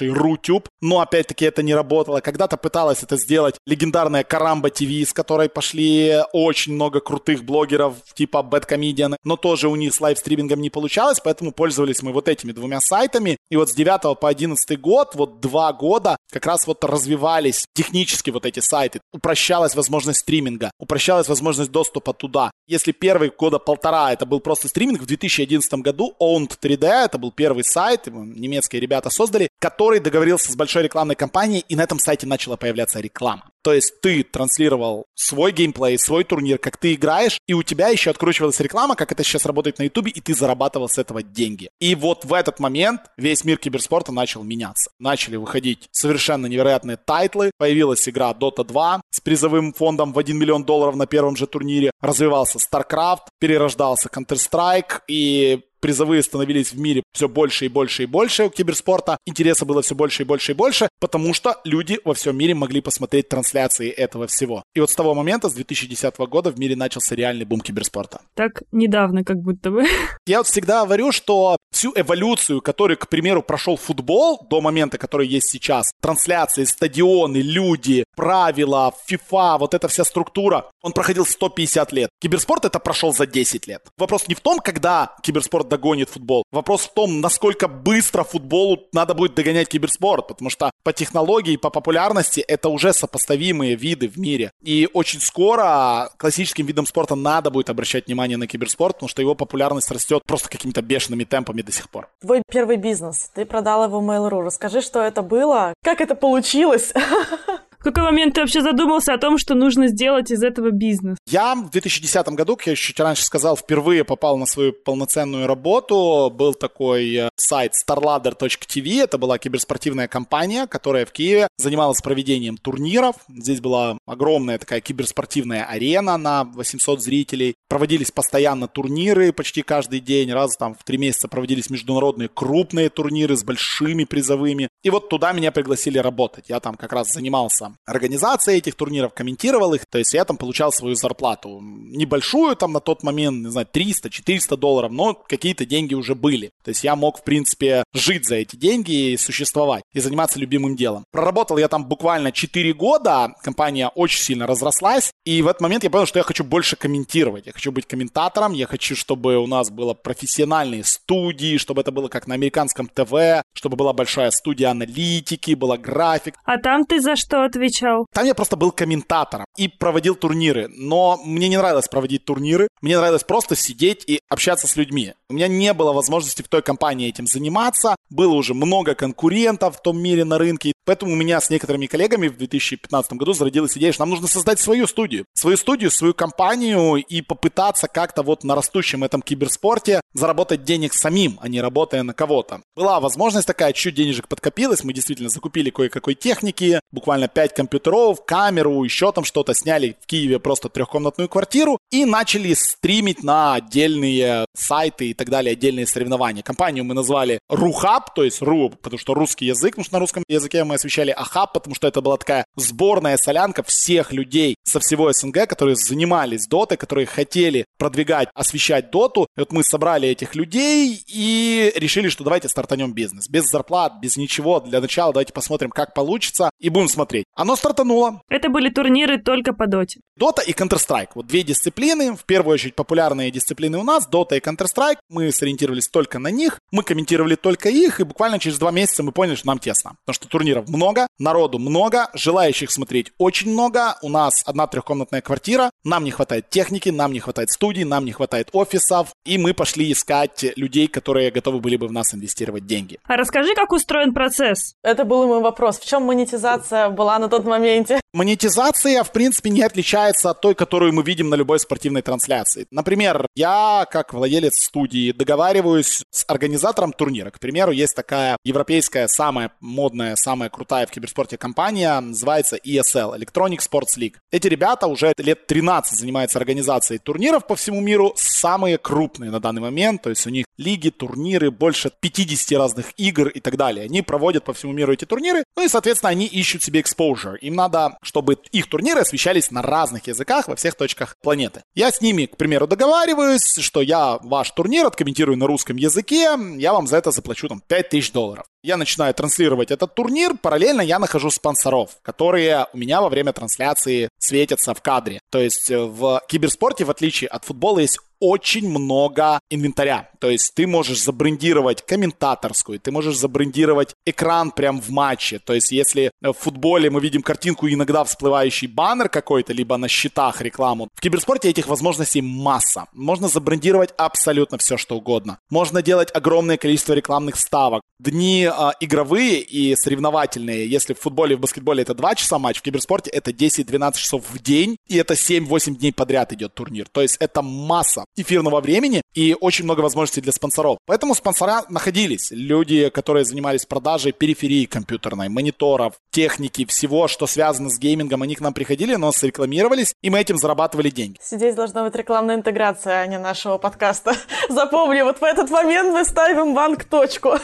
[0.00, 2.20] существовавший Рутюб, но опять-таки это не работало.
[2.20, 8.38] Когда-то пыталась это сделать легендарная Карамба ТВ, с которой пошли очень много крутых блогеров типа
[8.38, 12.80] BadComedian, но тоже у них с лайвстримингом не получалось, поэтому пользовались мы вот этими двумя
[12.80, 13.36] сайтами.
[13.50, 18.30] И вот с 9 по 11 год, вот два года, как раз вот развивались технически
[18.30, 19.00] вот эти сайты.
[19.12, 22.50] Упрощалась возможность стриминга, упрощалась возможность доступа туда.
[22.66, 27.64] Если первые года полтора это был просто стриминг, в 2011 году Own3D, это был первый
[27.64, 32.56] сайт, немецкие ребята создали, который договорился с большой рекламной компанией, и на этом сайте начала
[32.56, 33.50] появляться реклама.
[33.62, 38.10] То есть ты транслировал свой геймплей, свой турнир, как ты играешь, и у тебя еще
[38.10, 41.70] откручивалась реклама, как это сейчас работает на Ютубе, и ты зарабатывал с этого деньги.
[41.78, 44.90] И вот в этот момент весь мир киберспорта начал меняться.
[44.98, 50.64] Начали выходить совершенно невероятные тайтлы, появилась игра Dota 2 с призовым фондом в 1 миллион
[50.64, 57.28] долларов на первом же турнире, развивался StarCraft, перерождался Counter-Strike, и призовые становились в мире все
[57.28, 60.88] больше и больше и больше у киберспорта, интереса было все больше и больше и больше,
[61.00, 64.62] потому что люди во всем мире могли посмотреть трансляции этого всего.
[64.74, 68.20] И вот с того момента, с 2010 года, в мире начался реальный бум киберспорта.
[68.34, 69.84] Так недавно как будто бы.
[70.26, 75.26] Я вот всегда говорю, что всю эволюцию, которую, к примеру, прошел футбол до момента, который
[75.26, 82.10] есть сейчас, трансляции, стадионы, люди, правила, FIFA, вот эта вся структура, он проходил 150 лет.
[82.20, 83.82] Киберспорт это прошел за 10 лет.
[83.96, 86.44] Вопрос не в том, когда киберспорт догонит футбол.
[86.52, 91.70] Вопрос в том, насколько быстро футболу надо будет догонять киберспорт, потому что по технологии, по
[91.70, 92.92] популярности это уже
[93.40, 94.52] сопоставимые виды в мире.
[94.62, 99.34] И очень скоро классическим видом спорта надо будет обращать внимание на киберспорт, потому что его
[99.34, 102.08] популярность растет просто какими-то бешеными темпами до сих пор.
[102.20, 104.42] Твой первый бизнес, ты продал его Mail.ru.
[104.42, 106.92] Расскажи, что это было, как это получилось?
[107.80, 111.16] В какой момент ты вообще задумался о том, что нужно сделать из этого бизнес?
[111.26, 116.30] Я в 2010 году, как я чуть раньше сказал, впервые попал на свою полноценную работу.
[116.30, 119.02] Был такой э, сайт starladder.tv.
[119.02, 123.16] Это была киберспортивная компания, которая в Киеве занималась проведением турниров.
[123.30, 127.54] Здесь была огромная такая киберспортивная арена на 800 зрителей.
[127.70, 130.30] Проводились постоянно турниры почти каждый день.
[130.34, 134.68] Раз там в три месяца проводились международные крупные турниры с большими призовыми.
[134.82, 136.50] И вот туда меня пригласили работать.
[136.50, 140.72] Я там как раз занимался организацией этих турниров, комментировал их, то есть я там получал
[140.72, 141.60] свою зарплату.
[141.62, 146.50] Небольшую там на тот момент, не знаю, 300-400 долларов, но какие-то деньги уже были.
[146.64, 150.76] То есть я мог, в принципе, жить за эти деньги и существовать, и заниматься любимым
[150.76, 151.04] делом.
[151.10, 155.90] Проработал я там буквально 4 года, компания очень сильно разрослась, и в этот момент я
[155.90, 159.70] понял, что я хочу больше комментировать, я хочу быть комментатором, я хочу, чтобы у нас
[159.70, 165.54] было профессиональные студии, чтобы это было как на американском ТВ, чтобы была большая студия аналитики,
[165.54, 166.34] была график.
[166.44, 167.59] А там ты за что отвечаешь?
[167.60, 168.06] Отвечал?
[168.12, 170.68] Там я просто был комментатором и проводил турниры.
[170.68, 172.68] Но мне не нравилось проводить турниры.
[172.80, 175.14] Мне нравилось просто сидеть и общаться с людьми.
[175.30, 177.94] У меня не было возможности в той компании этим заниматься.
[178.10, 180.72] Было уже много конкурентов в том мире на рынке.
[180.84, 184.58] Поэтому у меня с некоторыми коллегами в 2015 году зародилась идея, что нам нужно создать
[184.58, 185.26] свою студию.
[185.34, 191.38] Свою студию, свою компанию и попытаться как-то вот на растущем этом киберспорте заработать денег самим,
[191.40, 192.62] а не работая на кого-то.
[192.74, 194.82] Была возможность такая, чуть денежек подкопилось.
[194.82, 200.40] Мы действительно закупили кое-какой техники, буквально 5 компьютеров, камеру, еще там что-то, сняли в Киеве
[200.40, 206.42] просто трехкомнатную квартиру и начали стримить на отдельные сайты и так далее, отдельные соревнования.
[206.42, 210.24] Компанию мы назвали Рухаб, то есть Ру, потому что русский язык, потому что на русском
[210.28, 215.12] языке мы освещали Ахаб, потому что это была такая сборная солянка всех людей со всего
[215.12, 219.26] СНГ, которые занимались дотой, которые хотели продвигать, освещать доту.
[219.36, 223.28] И вот мы собрали этих людей и решили, что давайте стартанем бизнес.
[223.28, 224.60] Без зарплат, без ничего.
[224.60, 227.26] Для начала давайте посмотрим, как получится, и будем смотреть.
[227.34, 228.22] Оно стартануло.
[228.30, 230.00] Это были турниры только по доте.
[230.16, 231.10] Дота и Counter-Strike.
[231.14, 232.16] Вот две дисциплины.
[232.16, 234.06] В первую очередь популярные дисциплины у нас.
[234.06, 234.98] Дота и Counter-Strike.
[235.10, 236.60] Мы сориентировались только на них.
[236.70, 237.98] Мы комментировали только их.
[237.98, 239.96] И буквально через два месяца мы поняли, что нам тесно.
[240.04, 243.96] Потому что турниров много, народу много, желающих смотреть очень много.
[244.02, 245.72] У нас одна трехкомнатная квартира.
[245.82, 249.08] Нам не хватает техники, нам не хватает студий, нам не хватает офисов.
[249.24, 253.00] И мы пошли искать людей, которые готовы были бы в нас инвестировать деньги.
[253.02, 254.74] А расскажи, как устроен процесс.
[254.84, 255.80] Это был мой вопрос.
[255.80, 258.00] В чем монетизация была на тот моменте?
[258.12, 262.66] Монетизация, в принципе, не отличается от той, которую мы видим на любой спортивной трансляции.
[262.70, 267.30] Например, я, как владелец студии, договариваюсь с организатором турнира.
[267.30, 273.58] К примеру, есть такая европейская, самая модная, самая крутая в киберспорте компания, называется ESL, Electronic
[273.58, 274.14] Sports League.
[274.30, 279.62] Эти ребята уже лет 13 занимаются организацией турниров по всему миру, самые крупные на данный
[279.62, 283.86] момент, то есть у них лиги, турниры, больше 50 разных игр и так далее.
[283.86, 287.38] Они проводят по всему миру эти турниры, ну и, соответственно, они ищут себе exposure.
[287.38, 291.62] Им надо, чтобы их турниры освещались на разных языках во всех точках планеты.
[291.74, 296.72] Я с ними, к примеру, договариваюсь, что я ваш турнир откомментирую на русском языке, я
[296.72, 298.44] вам за это заплачу там 5000 долларов.
[298.62, 304.10] Я начинаю транслировать этот турнир, параллельно я нахожу спонсоров, которые у меня во время трансляции
[304.18, 305.20] светятся в кадре.
[305.30, 310.10] То есть э, в киберспорте, в отличие от футбола, есть очень много инвентаря.
[310.20, 315.38] То есть ты можешь забрендировать комментаторскую, ты можешь забрендировать экран прям в матче.
[315.38, 320.42] То есть если в футболе мы видим картинку иногда всплывающий баннер какой-то, либо на счетах
[320.42, 322.86] рекламу, в киберспорте этих возможностей масса.
[322.92, 325.38] Можно забрендировать абсолютно все, что угодно.
[325.48, 327.82] Можно делать огромное количество рекламных ставок.
[327.98, 332.58] Дни э, игровые и соревновательные, если в футболе и в баскетболе это 2 часа матч,
[332.58, 336.88] в киберспорте это 10-12 часов в день, и это 7-8 дней подряд идет турнир.
[336.88, 340.78] То есть это масса эфирного времени и очень много возможностей для спонсоров.
[340.86, 342.30] Поэтому спонсора находились.
[342.30, 348.40] Люди, которые занимались продажей периферии компьютерной, мониторов, техники, всего, что связано с геймингом, они к
[348.40, 351.18] нам приходили, но рекламировались, и мы этим зарабатывали деньги.
[351.22, 354.14] Здесь должна быть рекламная интеграция, а не нашего подкаста.
[354.48, 357.38] Запомни, вот в этот момент мы ставим банк точку.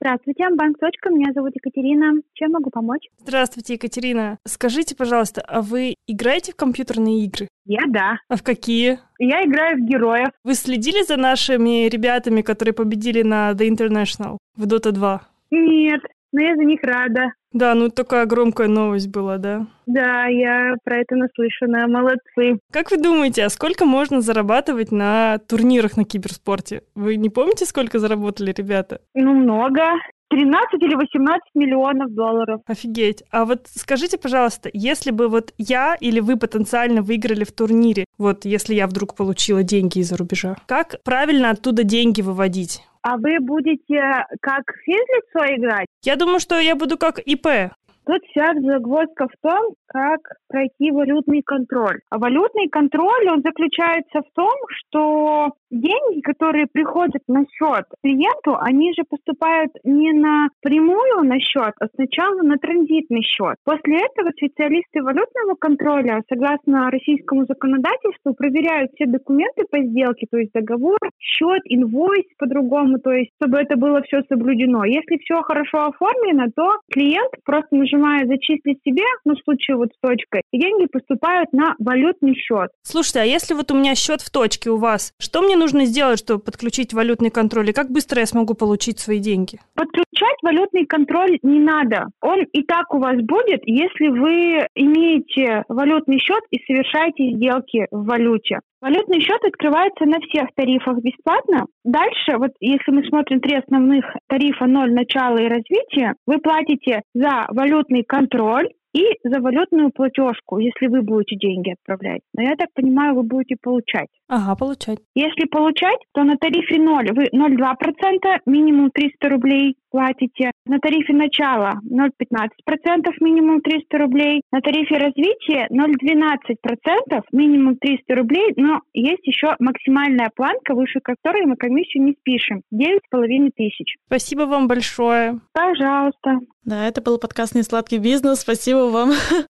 [0.00, 1.10] Здравствуйте, банк Точка.
[1.10, 2.22] Меня зовут Екатерина.
[2.34, 3.08] Чем могу помочь?
[3.18, 4.38] Здравствуйте, Екатерина.
[4.46, 7.48] Скажите, пожалуйста, а вы играете в компьютерные игры?
[7.64, 8.18] Я да.
[8.28, 9.00] А в какие?
[9.18, 10.28] Я играю в героев.
[10.44, 15.20] Вы следили за нашими ребятами, которые победили на The International в Dota 2?
[15.50, 16.00] Нет,
[16.32, 17.32] но я за них рада.
[17.52, 19.66] Да, ну такая громкая новость была, да?
[19.86, 21.88] Да, я про это наслышана.
[21.88, 22.58] Молодцы.
[22.70, 26.82] Как вы думаете, а сколько можно зарабатывать на турнирах на киберспорте?
[26.94, 29.00] Вы не помните, сколько заработали ребята?
[29.14, 29.82] Ну, много.
[30.30, 32.60] 13 или 18 миллионов долларов.
[32.66, 33.24] Офигеть.
[33.30, 38.44] А вот скажите, пожалуйста, если бы вот я или вы потенциально выиграли в турнире, вот
[38.44, 42.82] если я вдруг получила деньги из-за рубежа, как правильно оттуда деньги выводить?
[43.10, 44.02] А вы будете
[44.42, 45.86] как физлицо играть?
[46.04, 47.72] Я думаю, что я буду как ИП.
[48.04, 52.00] Тут вся загвоздка в том, как пройти валютный контроль.
[52.10, 58.92] А валютный контроль, он заключается в том, что деньги, которые приходят на счет клиенту, они
[58.94, 63.56] же поступают не на прямую на счет, а сначала на транзитный счет.
[63.64, 70.52] После этого специалисты валютного контроля, согласно российскому законодательству, проверяют все документы по сделке, то есть
[70.52, 74.84] договор, счет, инвойс по-другому, то есть чтобы это было все соблюдено.
[74.84, 80.00] Если все хорошо оформлено, то клиент просто нажимает «зачислить себе», ну, в случае вот с
[80.00, 82.70] точкой, и деньги поступают на валютный счет.
[82.82, 86.18] Слушайте, а если вот у меня счет в точке у вас, что мне нужно сделать,
[86.18, 87.70] чтобы подключить валютный контроль?
[87.70, 89.58] И как быстро я смогу получить свои деньги?
[89.74, 92.06] Подключать валютный контроль не надо.
[92.20, 98.04] Он и так у вас будет, если вы имеете валютный счет и совершаете сделки в
[98.06, 98.60] валюте.
[98.80, 101.66] Валютный счет открывается на всех тарифах бесплатно.
[101.84, 107.46] Дальше, вот если мы смотрим три основных тарифа 0, начало и развитие, вы платите за
[107.48, 112.22] валютный контроль, и за валютную платежку, если вы будете деньги отправлять.
[112.34, 114.08] Но я так понимаю, вы будете получать.
[114.28, 114.98] Ага, получать.
[115.14, 120.50] Если получать, то на тарифе 0 вы 0,2%, минимум 300 рублей платите.
[120.66, 124.42] На тарифе начала 0,15%, минимум 300 рублей.
[124.52, 128.52] На тарифе развития 0,12%, минимум 300 рублей.
[128.56, 132.62] Но есть еще максимальная планка, выше которой мы комиссию не спишем.
[132.72, 133.96] 9,5 тысяч.
[134.06, 135.40] Спасибо вам большое.
[135.52, 136.40] Пожалуйста.
[136.64, 138.40] Да, это был подкаст «Несладкий бизнес».
[138.40, 139.12] Спасибо вам.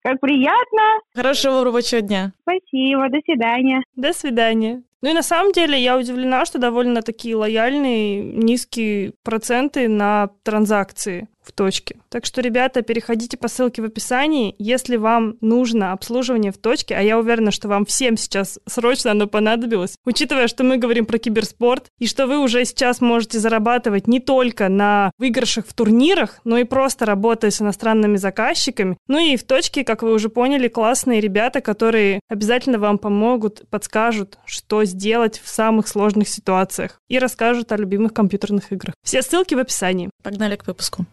[0.05, 1.01] Как приятно.
[1.13, 2.33] Хорошего рабочего дня.
[2.59, 3.09] Спасибо.
[3.09, 3.83] До свидания.
[3.97, 4.83] До свидания.
[5.03, 11.29] Ну и на самом деле я удивлена, что довольно такие лояльные, низкие проценты на транзакции
[11.53, 11.97] точке.
[12.09, 17.01] Так что, ребята, переходите по ссылке в описании, если вам нужно обслуживание в точке, а
[17.01, 21.87] я уверена, что вам всем сейчас срочно оно понадобилось, учитывая, что мы говорим про киберспорт,
[21.99, 26.65] и что вы уже сейчас можете зарабатывать не только на выигрышах в турнирах, но и
[26.65, 28.97] просто работая с иностранными заказчиками.
[29.09, 34.39] Ну и в точке, как вы уже поняли, классные ребята, которые обязательно вам помогут, подскажут,
[34.45, 38.95] что сделать в самых сложных ситуациях и расскажут о любимых компьютерных играх.
[39.03, 40.11] Все ссылки в описании.
[40.23, 41.07] Погнали к выпуску.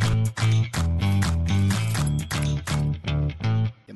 [0.00, 0.89] Thank you.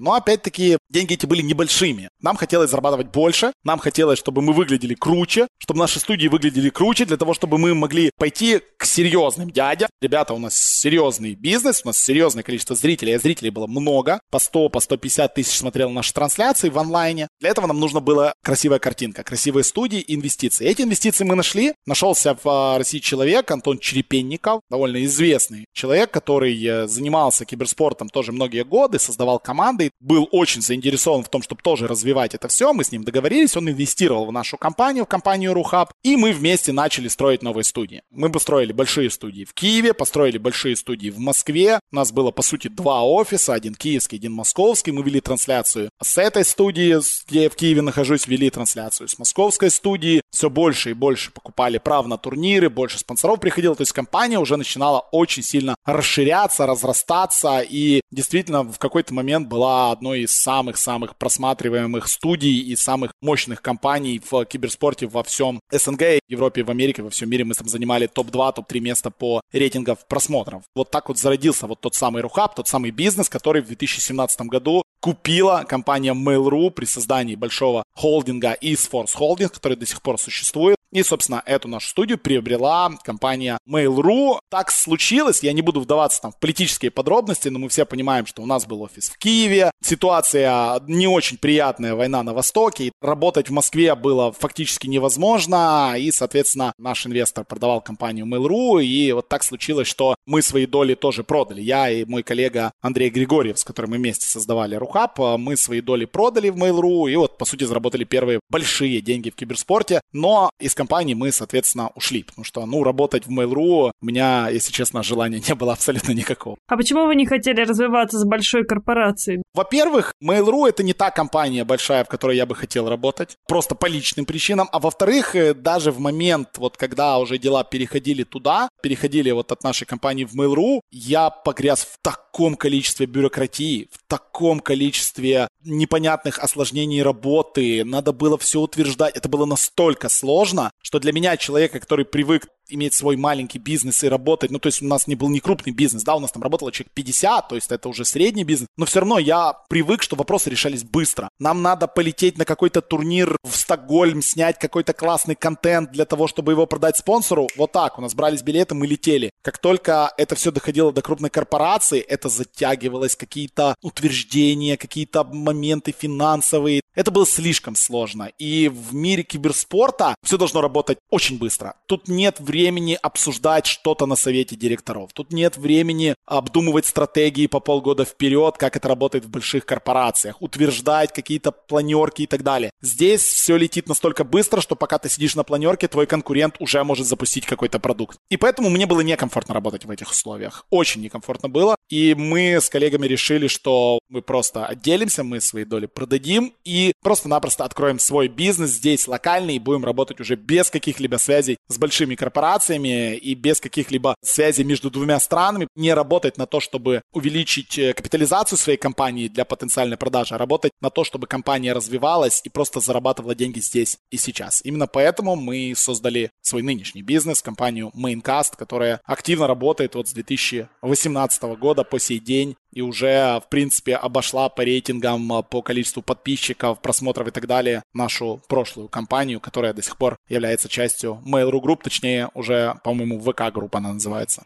[0.04, 2.10] Но опять-таки деньги эти были небольшими.
[2.20, 7.06] Нам хотелось зарабатывать больше, нам хотелось, чтобы мы выглядели круче, чтобы наши студии выглядели круче,
[7.06, 9.88] для того, чтобы мы могли пойти к серьезным дядям.
[10.02, 14.38] Ребята, у нас серьезный бизнес, у нас серьезное количество зрителей, а зрителей было много, по
[14.38, 17.28] 100, по 150 тысяч смотрел наши трансляции в онлайне.
[17.40, 20.66] Для этого нам нужна была красивая картинка, красивые студии и инвестиции.
[20.66, 21.72] Эти инвестиции мы нашли.
[21.86, 28.32] Нашелся в а, России человек, Антон Черепенников, довольно известный человек, который э, занимался киберспортом тоже
[28.32, 32.72] многие годы, создавал команды, был очень заинтересован в том, чтобы тоже развивать это все.
[32.72, 36.72] Мы с ним договорились, он инвестировал в нашу компанию, в компанию Рухаб, и мы вместе
[36.72, 38.02] начали строить новые студии.
[38.10, 41.80] Мы построили большие студии в Киеве, построили большие студии в Москве.
[41.92, 44.92] У нас было, по сути, два офиса, один киевский, один московский.
[44.92, 49.70] Мы вели трансляцию с этой студии, где я в Киеве нахожусь, вели трансляцию с московской
[49.70, 50.20] студии.
[50.30, 53.74] Все больше и больше покупали прав на турниры, больше спонсоров приходило.
[53.74, 59.73] То есть компания уже начинала очень сильно расширяться, разрастаться, и действительно в какой-то момент была
[59.92, 66.62] одной из самых-самых просматриваемых студий и самых мощных компаний в киберспорте во всем СНГ, Европе,
[66.62, 67.44] в Америке, во всем мире.
[67.44, 70.62] Мы там занимали топ-2, топ-3 места по рейтингам просмотров.
[70.74, 74.82] Вот так вот зародился вот тот самый Рухаб, тот самый бизнес, который в 2017 году
[75.00, 80.76] купила компания Mail.ru при создании большого холдинга eSforce Holding, который до сих пор существует.
[80.94, 84.38] И, собственно, эту нашу студию приобрела компания Mail.ru.
[84.48, 88.42] Так случилось, я не буду вдаваться там в политические подробности, но мы все понимаем, что
[88.42, 93.52] у нас был офис в Киеве, ситуация не очень приятная, война на Востоке, работать в
[93.52, 99.88] Москве было фактически невозможно, и, соответственно, наш инвестор продавал компанию Mail.ru, и вот так случилось,
[99.88, 101.60] что мы свои доли тоже продали.
[101.60, 106.04] Я и мой коллега Андрей Григорьев, с которым мы вместе создавали Рухаб, мы свои доли
[106.04, 110.72] продали в Mail.ru, и вот, по сути, заработали первые большие деньги в киберспорте, но из
[110.72, 110.83] компании
[111.14, 115.54] мы, соответственно, ушли, потому что, ну, работать в Mail.ru у меня, если честно, желания не
[115.54, 116.56] было абсолютно никакого.
[116.66, 119.42] А почему вы не хотели развиваться с большой корпорацией?
[119.54, 123.86] Во-первых, Mail.ru это не та компания большая, в которой я бы хотел работать, просто по
[123.86, 129.30] личным причинам, а во-вторых, э, даже в момент, вот когда уже дела переходили туда, переходили
[129.30, 131.98] вот от нашей компании в Mail.ru, я погряз в
[132.34, 139.44] таком количестве бюрократии, в таком количестве непонятных осложнений работы, надо было все утверждать, это было
[139.44, 144.50] настолько сложно, что для меня, человека, который привык иметь свой маленький бизнес и работать.
[144.50, 146.72] Ну, то есть у нас не был не крупный бизнес, да, у нас там работало
[146.72, 148.68] человек 50, то есть это уже средний бизнес.
[148.76, 151.28] Но все равно я привык, что вопросы решались быстро.
[151.38, 156.52] Нам надо полететь на какой-то турнир в Стокгольм, снять какой-то классный контент для того, чтобы
[156.52, 157.48] его продать спонсору.
[157.56, 159.30] Вот так, у нас брались билеты, мы летели.
[159.42, 166.80] Как только это все доходило до крупной корпорации, это затягивалось, какие-то утверждения, какие-то моменты финансовые.
[166.94, 168.30] Это было слишком сложно.
[168.38, 171.74] И в мире киберспорта все должно работать очень быстро.
[171.86, 175.12] Тут нет времени обсуждать что-то на совете директоров.
[175.12, 181.12] Тут нет времени обдумывать стратегии по полгода вперед, как это работает в больших корпорациях, утверждать
[181.12, 182.70] какие-то планерки и так далее.
[182.80, 187.06] Здесь все летит настолько быстро, что пока ты сидишь на планерке, твой конкурент уже может
[187.06, 188.18] запустить какой-то продукт.
[188.30, 190.66] И поэтому мне было некомфортно работать в этих условиях.
[190.70, 191.76] Очень некомфортно было.
[191.88, 197.64] И мы с коллегами решили, что мы просто отделимся, мы свои доли продадим и просто-напросто
[197.64, 203.16] откроем свой бизнес здесь локальный и будем работать уже без каких-либо связей с большими корпорациями
[203.16, 208.58] и без каких-либо связей между двумя странами, не работать на то, чтобы увеличить э, капитализацию
[208.58, 213.34] своей компании для потенциальной продажи, а работать на то, чтобы компания развивалась и просто зарабатывала
[213.34, 214.60] деньги здесь и сейчас.
[214.64, 221.42] Именно поэтому мы создали свой нынешний бизнес, компанию Maincast, которая активно работает вот с 2018
[221.58, 226.80] года по сей день и уже, в принципе, обошла по рейтингам, э, по количеству подписчиков,
[226.80, 231.80] просмотров и так далее нашу прошлую компанию, которая до сих пор является частью Mail.ru Group,
[231.84, 234.44] точнее, уже, по-моему, ВК группа она называется.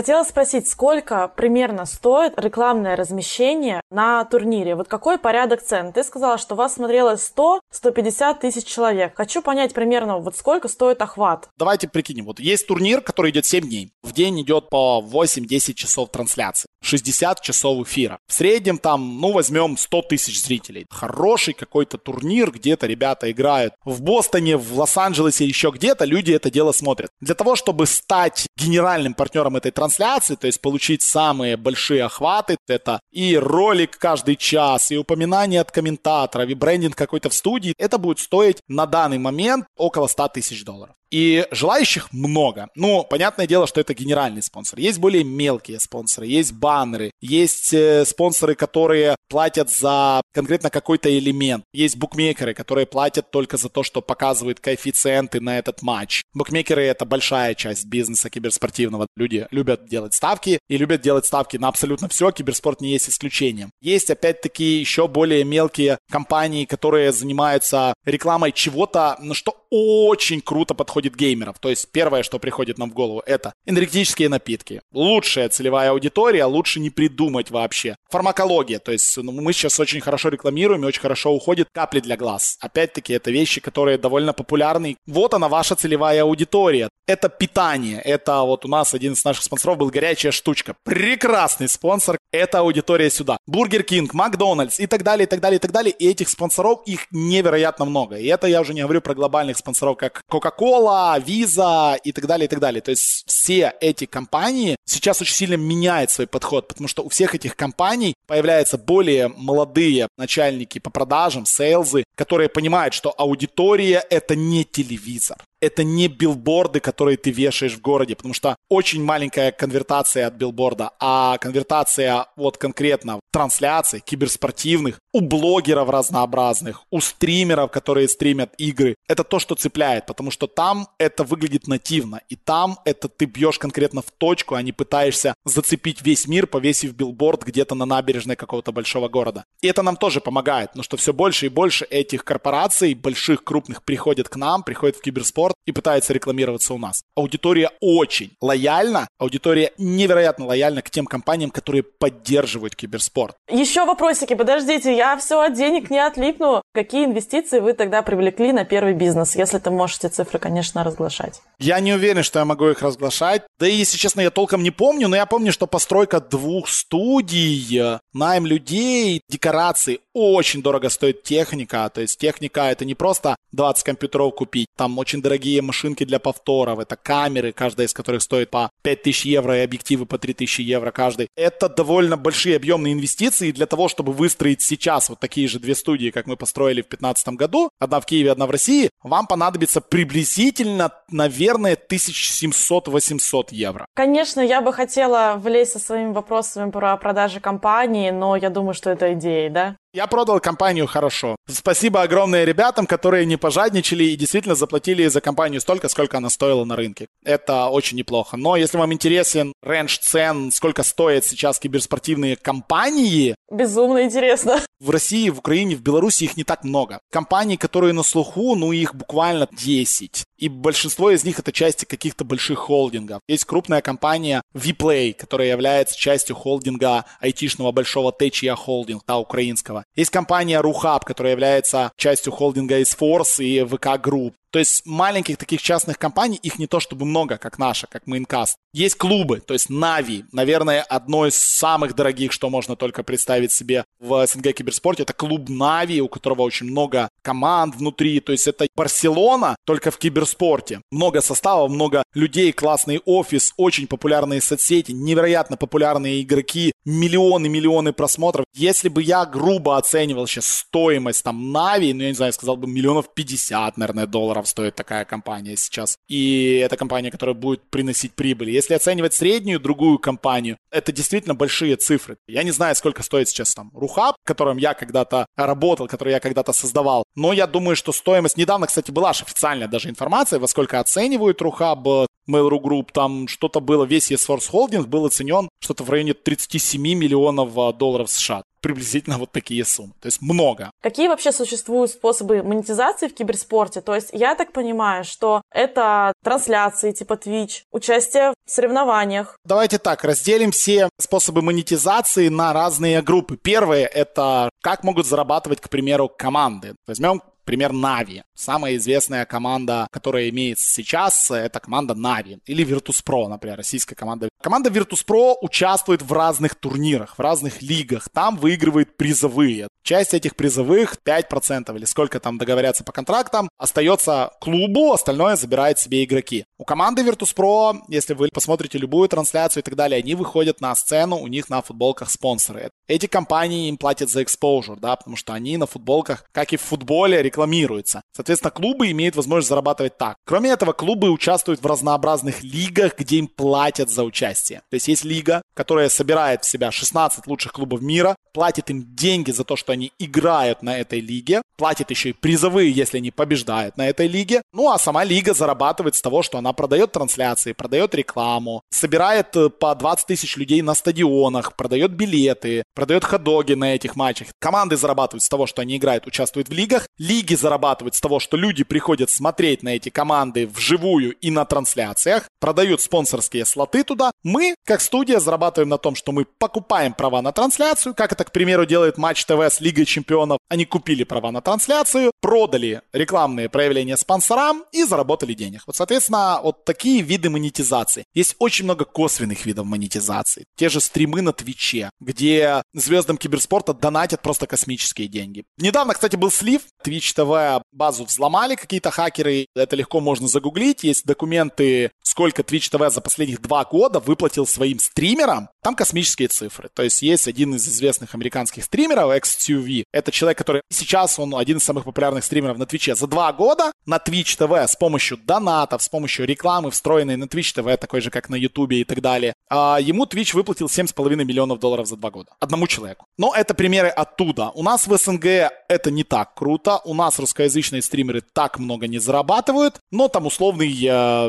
[0.00, 4.74] Хотела спросить, сколько примерно стоит рекламное размещение на турнире?
[4.74, 5.92] Вот какой порядок цен?
[5.92, 9.14] Ты сказала, что вас смотрело 100-150 тысяч человек.
[9.14, 11.50] Хочу понять примерно, вот сколько стоит охват.
[11.58, 12.24] Давайте прикинем.
[12.24, 13.92] Вот есть турнир, который идет 7 дней.
[14.02, 16.69] В день идет по 8-10 часов трансляции.
[16.82, 18.18] 60 часов эфира.
[18.26, 20.86] В среднем там, ну, возьмем 100 тысяч зрителей.
[20.90, 26.72] Хороший какой-то турнир, где-то ребята играют в Бостоне, в Лос-Анджелесе, еще где-то, люди это дело
[26.72, 27.10] смотрят.
[27.20, 33.00] Для того, чтобы стать генеральным партнером этой трансляции, то есть получить самые большие охваты, это
[33.10, 38.18] и ролик каждый час, и упоминание от комментаторов, и брендинг какой-то в студии, это будет
[38.18, 40.94] стоить на данный момент около 100 тысяч долларов.
[41.10, 42.68] И желающих много.
[42.74, 44.78] Ну, понятное дело, что это генеральный спонсор.
[44.78, 51.64] Есть более мелкие спонсоры, есть баннеры, есть э, спонсоры, которые платят за конкретно какой-то элемент.
[51.72, 56.22] Есть букмекеры, которые платят только за то, что показывают коэффициенты на этот матч.
[56.34, 59.06] Букмекеры— это большая часть бизнеса киберспортивного.
[59.16, 62.30] Люди любят делать ставки и любят делать ставки на абсолютно все.
[62.30, 63.70] Киберспорт не есть исключением.
[63.80, 71.16] Есть, опять-таки, еще более мелкие компании, которые занимаются рекламой чего-то, ну, что очень круто подходит
[71.16, 71.58] геймеров.
[71.58, 74.82] То есть первое, что приходит нам в голову, это энергетические напитки.
[74.92, 77.96] Лучшая целевая аудитория, лучше не придумать вообще.
[78.10, 82.16] Фармакология, то есть ну, мы сейчас очень хорошо рекламируем и очень хорошо уходит капли для
[82.16, 82.56] глаз.
[82.60, 84.96] Опять-таки, это вещи, которые довольно популярны.
[85.06, 86.88] Вот она, ваша целевая аудитория.
[87.06, 88.00] Это питание.
[88.00, 90.74] Это вот у нас один из наших спонсоров был горячая штучка.
[90.84, 92.18] Прекрасный спонсор.
[92.32, 93.36] Это аудитория сюда.
[93.46, 95.92] Бургер Кинг, Макдональдс и так далее, и так далее, и так далее.
[95.92, 98.16] И этих спонсоров, их невероятно много.
[98.16, 102.46] И это я уже не говорю про глобальных спонсоров, как Coca-Cola, Visa и так далее,
[102.46, 102.80] и так далее.
[102.80, 107.34] То есть все эти компании сейчас очень сильно меняют свой подход, потому что у всех
[107.34, 114.64] этих компаний появляются более молодые начальники по продажам, сейлзы, которые понимают, что аудитория— это не
[114.64, 115.38] телевизор.
[115.60, 120.92] Это не билборды, которые ты вешаешь в городе, потому что очень маленькая конвертация от билборда,
[120.98, 129.24] а конвертация вот конкретно трансляций киберспортивных у блогеров разнообразных, у стримеров, которые стримят игры, это
[129.24, 134.02] то, что цепляет, потому что там это выглядит нативно, и там это ты бьешь конкретно
[134.02, 139.08] в точку, а не пытаешься зацепить весь мир, повесив билборд где-то на набережной какого-то большого
[139.08, 139.44] города.
[139.60, 143.82] И это нам тоже помогает, но что все больше и больше этих корпораций, больших, крупных,
[143.82, 147.02] приходят к нам, приходят в киберспорт и пытаются рекламироваться у нас.
[147.16, 153.36] Аудитория очень лояльна, аудитория невероятно лояльна к тем компаниям, которые поддерживают киберспорт.
[153.50, 156.62] Еще вопросики, подождите, я все от денег не отлипну.
[156.72, 161.40] Какие инвестиции вы тогда привлекли на первый бизнес, если ты можете цифры, конечно, разглашать?
[161.58, 163.42] Я не уверен, что я могу их разглашать.
[163.58, 167.98] Да и, если честно, я толком не помню, но я помню, что постройка двух студий,
[168.12, 171.90] найм людей, декорации, очень дорого стоит техника.
[171.92, 176.78] То есть техника это не просто 20 компьютеров купить, там очень дорогие машинки для повторов,
[176.78, 181.28] это камеры, каждая из которых стоит по 5000 евро и объективы по 3000 евро каждый.
[181.36, 186.10] Это довольно большие объемные инвестиции для того, чтобы выстроить сейчас вот такие же две студии,
[186.10, 190.92] как мы построили в 2015 году, одна в Киеве, одна в России, вам понадобится приблизительно,
[191.10, 193.86] наверное, 1700-800 евро.
[193.94, 198.90] Конечно, я бы хотела влезть со своими вопросами про продажи компании, но я думаю, что
[198.90, 199.76] это идея, да?
[199.92, 201.34] Я продал компанию хорошо.
[201.48, 206.64] Спасибо огромное ребятам, которые не пожадничали и действительно заплатили за компанию столько, сколько она стоила
[206.64, 207.08] на рынке.
[207.24, 208.36] Это очень неплохо.
[208.36, 213.34] Но если вам интересен рейндж цен, сколько стоят сейчас киберспортивные компании...
[213.50, 214.60] Безумно интересно.
[214.78, 217.00] В России, в Украине, в Беларуси их не так много.
[217.10, 220.22] Компаний, которые на слуху, ну их буквально 10.
[220.40, 223.20] И большинство из них это части каких-то больших холдингов.
[223.28, 229.84] Есть крупная компания Vplay, которая является частью холдинга айтишного большого Techia Holding, да, украинского.
[229.94, 234.32] Есть компания Ruhab, которая является частью холдинга Force и VK Group.
[234.50, 238.54] То есть маленьких таких частных компаний, их не то чтобы много, как наша, как Maincast.
[238.72, 243.84] Есть клубы, то есть Нави, наверное, одно из самых дорогих, что можно только представить себе
[243.98, 245.02] в СНГ киберспорте.
[245.02, 248.20] Это клуб Нави, у которого очень много команд внутри.
[248.20, 250.82] То есть это Барселона, только в киберспорте.
[250.90, 258.46] Много составов, много людей, классный офис, очень популярные соцсети, невероятно популярные игроки, миллионы-миллионы просмотров.
[258.54, 262.68] Если бы я грубо оценивал сейчас стоимость там Нави, ну я не знаю, сказал бы
[262.68, 265.96] миллионов 50, наверное, долларов стоит такая компания сейчас.
[266.08, 268.50] И это компания, которая будет приносить прибыль.
[268.50, 272.16] Если оценивать среднюю другую компанию, это действительно большие цифры.
[272.26, 276.52] Я не знаю, сколько стоит сейчас там Рухаб, которым я когда-то работал, который я когда-то
[276.52, 277.04] создавал.
[277.14, 278.36] Но я думаю, что стоимость...
[278.36, 281.86] Недавно, кстати, была же официальная даже информация, во сколько оценивают Рухаб,
[282.28, 287.56] Mail.ru Group, там что-то было, весь eSource Holding был оценен что-то в районе 37 миллионов
[287.58, 289.94] а, долларов США приблизительно вот такие суммы.
[290.00, 290.70] То есть много.
[290.82, 293.80] Какие вообще существуют способы монетизации в киберспорте?
[293.80, 299.38] То есть я так понимаю, что это трансляции типа Twitch, участие в соревнованиях.
[299.44, 303.36] Давайте так, разделим все способы монетизации на разные группы.
[303.36, 306.74] Первое— это как могут зарабатывать, к примеру, команды.
[306.86, 308.22] Возьмем пример Нави.
[308.36, 312.38] Самая известная команда, которая имеется сейчас, это команда Нави.
[312.46, 314.28] Или Virtus.pro, например, российская команда.
[314.40, 318.08] Команда Virtus.pro участвует в разных турнирах, в разных лигах.
[318.12, 319.66] Там выигрывает призовые.
[319.82, 326.04] Часть этих призовых, 5% или сколько там договорятся по контрактам, остается клубу, остальное забирает себе
[326.04, 326.44] игроки.
[326.58, 331.16] У команды Virtus.pro, если вы посмотрите любую трансляцию и так далее, они выходят на сцену,
[331.16, 332.70] у них на футболках спонсоры.
[332.86, 336.62] Эти компании им платят за exposure, да, потому что они на футболках, как и в
[336.62, 338.02] футболе, рекламируются.
[338.14, 340.16] Соответственно, клубы имеют возможность зарабатывать так.
[340.26, 344.62] Кроме этого, клубы участвуют в разнообразных лигах, где им платят за участие.
[344.70, 349.30] То есть есть лига, которая собирает в себя 16 лучших клубов мира, платит им деньги
[349.30, 353.76] за то, что они играют на этой лиге, платит еще и призовые, если они побеждают
[353.76, 354.42] на этой лиге.
[354.52, 359.50] Ну а сама лига зарабатывает с того, что она продает трансляции, продает рекламу, собирает э,
[359.50, 364.28] по 20 тысяч людей на стадионах, продает билеты, продает ходоги на этих матчах.
[364.38, 366.86] Команды зарабатывают с того, что они играют, участвуют в лигах.
[366.98, 372.28] Лиги зарабатывают с того, что люди приходят смотреть на эти команды вживую и на трансляциях,
[372.40, 374.12] продают спонсорские слоты туда.
[374.22, 378.32] Мы, как студия, зарабатываем на том, что мы покупаем права на трансляцию, как это, к
[378.32, 380.38] примеру, делает Матч ТВ с Лигой Чемпионов.
[380.48, 385.62] Они купили права на трансляцию, продали рекламные проявления спонсорам и заработали денег.
[385.66, 388.04] Вот, соответственно, вот такие виды монетизации.
[388.14, 390.44] Есть очень много косвенных видов монетизации.
[390.56, 395.44] Те же стримы на Твиче, где звездам киберспорта донатят просто космические деньги.
[395.58, 396.62] Недавно, кстати, был слив.
[396.84, 402.90] Twitch TV базу взломали какие-то хакеры, это легко можно загуглить, есть документы, сколько Twitch TV
[402.90, 406.68] за последних два года выплатил своим стримерам, там космические цифры.
[406.74, 411.58] То есть есть один из известных американских стримеров, XTV, это человек, который сейчас, он один
[411.58, 412.96] из самых популярных стримеров на Твиче.
[412.96, 417.54] За два года на Twitch TV с помощью донатов, с помощью рекламы, встроенной на Twitch
[417.54, 421.60] TV, такой же, как на YouTube и так далее, а ему Twitch выплатил 7,5 миллионов
[421.60, 422.32] долларов за два года.
[422.40, 423.06] Одному человеку.
[423.18, 424.50] Но это примеры оттуда.
[424.54, 425.24] У нас в СНГ
[425.68, 426.80] это не так круто.
[426.84, 429.80] У нас русскоязычные стримеры так много не зарабатывают.
[429.92, 431.28] Но там условный э,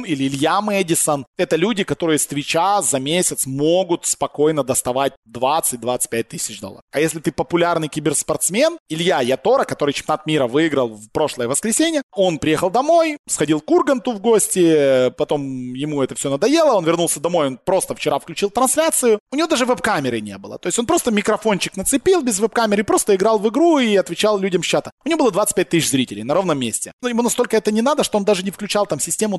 [0.00, 1.26] Эвелон или Илья Мэдисон.
[1.38, 6.82] Это люди, которые с Твича за месяц могут спокойно доставать 20-25 тысяч долларов.
[6.92, 12.38] А если ты популярный киберспортсмен, Илья Ятора, который чемпионат мира выиграл в прошлое воскресенье, он
[12.38, 17.46] приехал домой, сходил к Урганту в гости, потом ему это все надоело, он вернулся домой,
[17.48, 20.58] он просто вчера включил трансляцию, у него даже веб-камеры не было.
[20.58, 24.62] То есть он просто микрофончик нацепил без веб-камеры, просто играл в игру и отвечал людям
[24.62, 24.90] с чата.
[25.04, 26.92] У него было 25 тысяч зрителей на ровном месте.
[27.02, 29.38] Но ему настолько это не надо, что он даже не включал там систему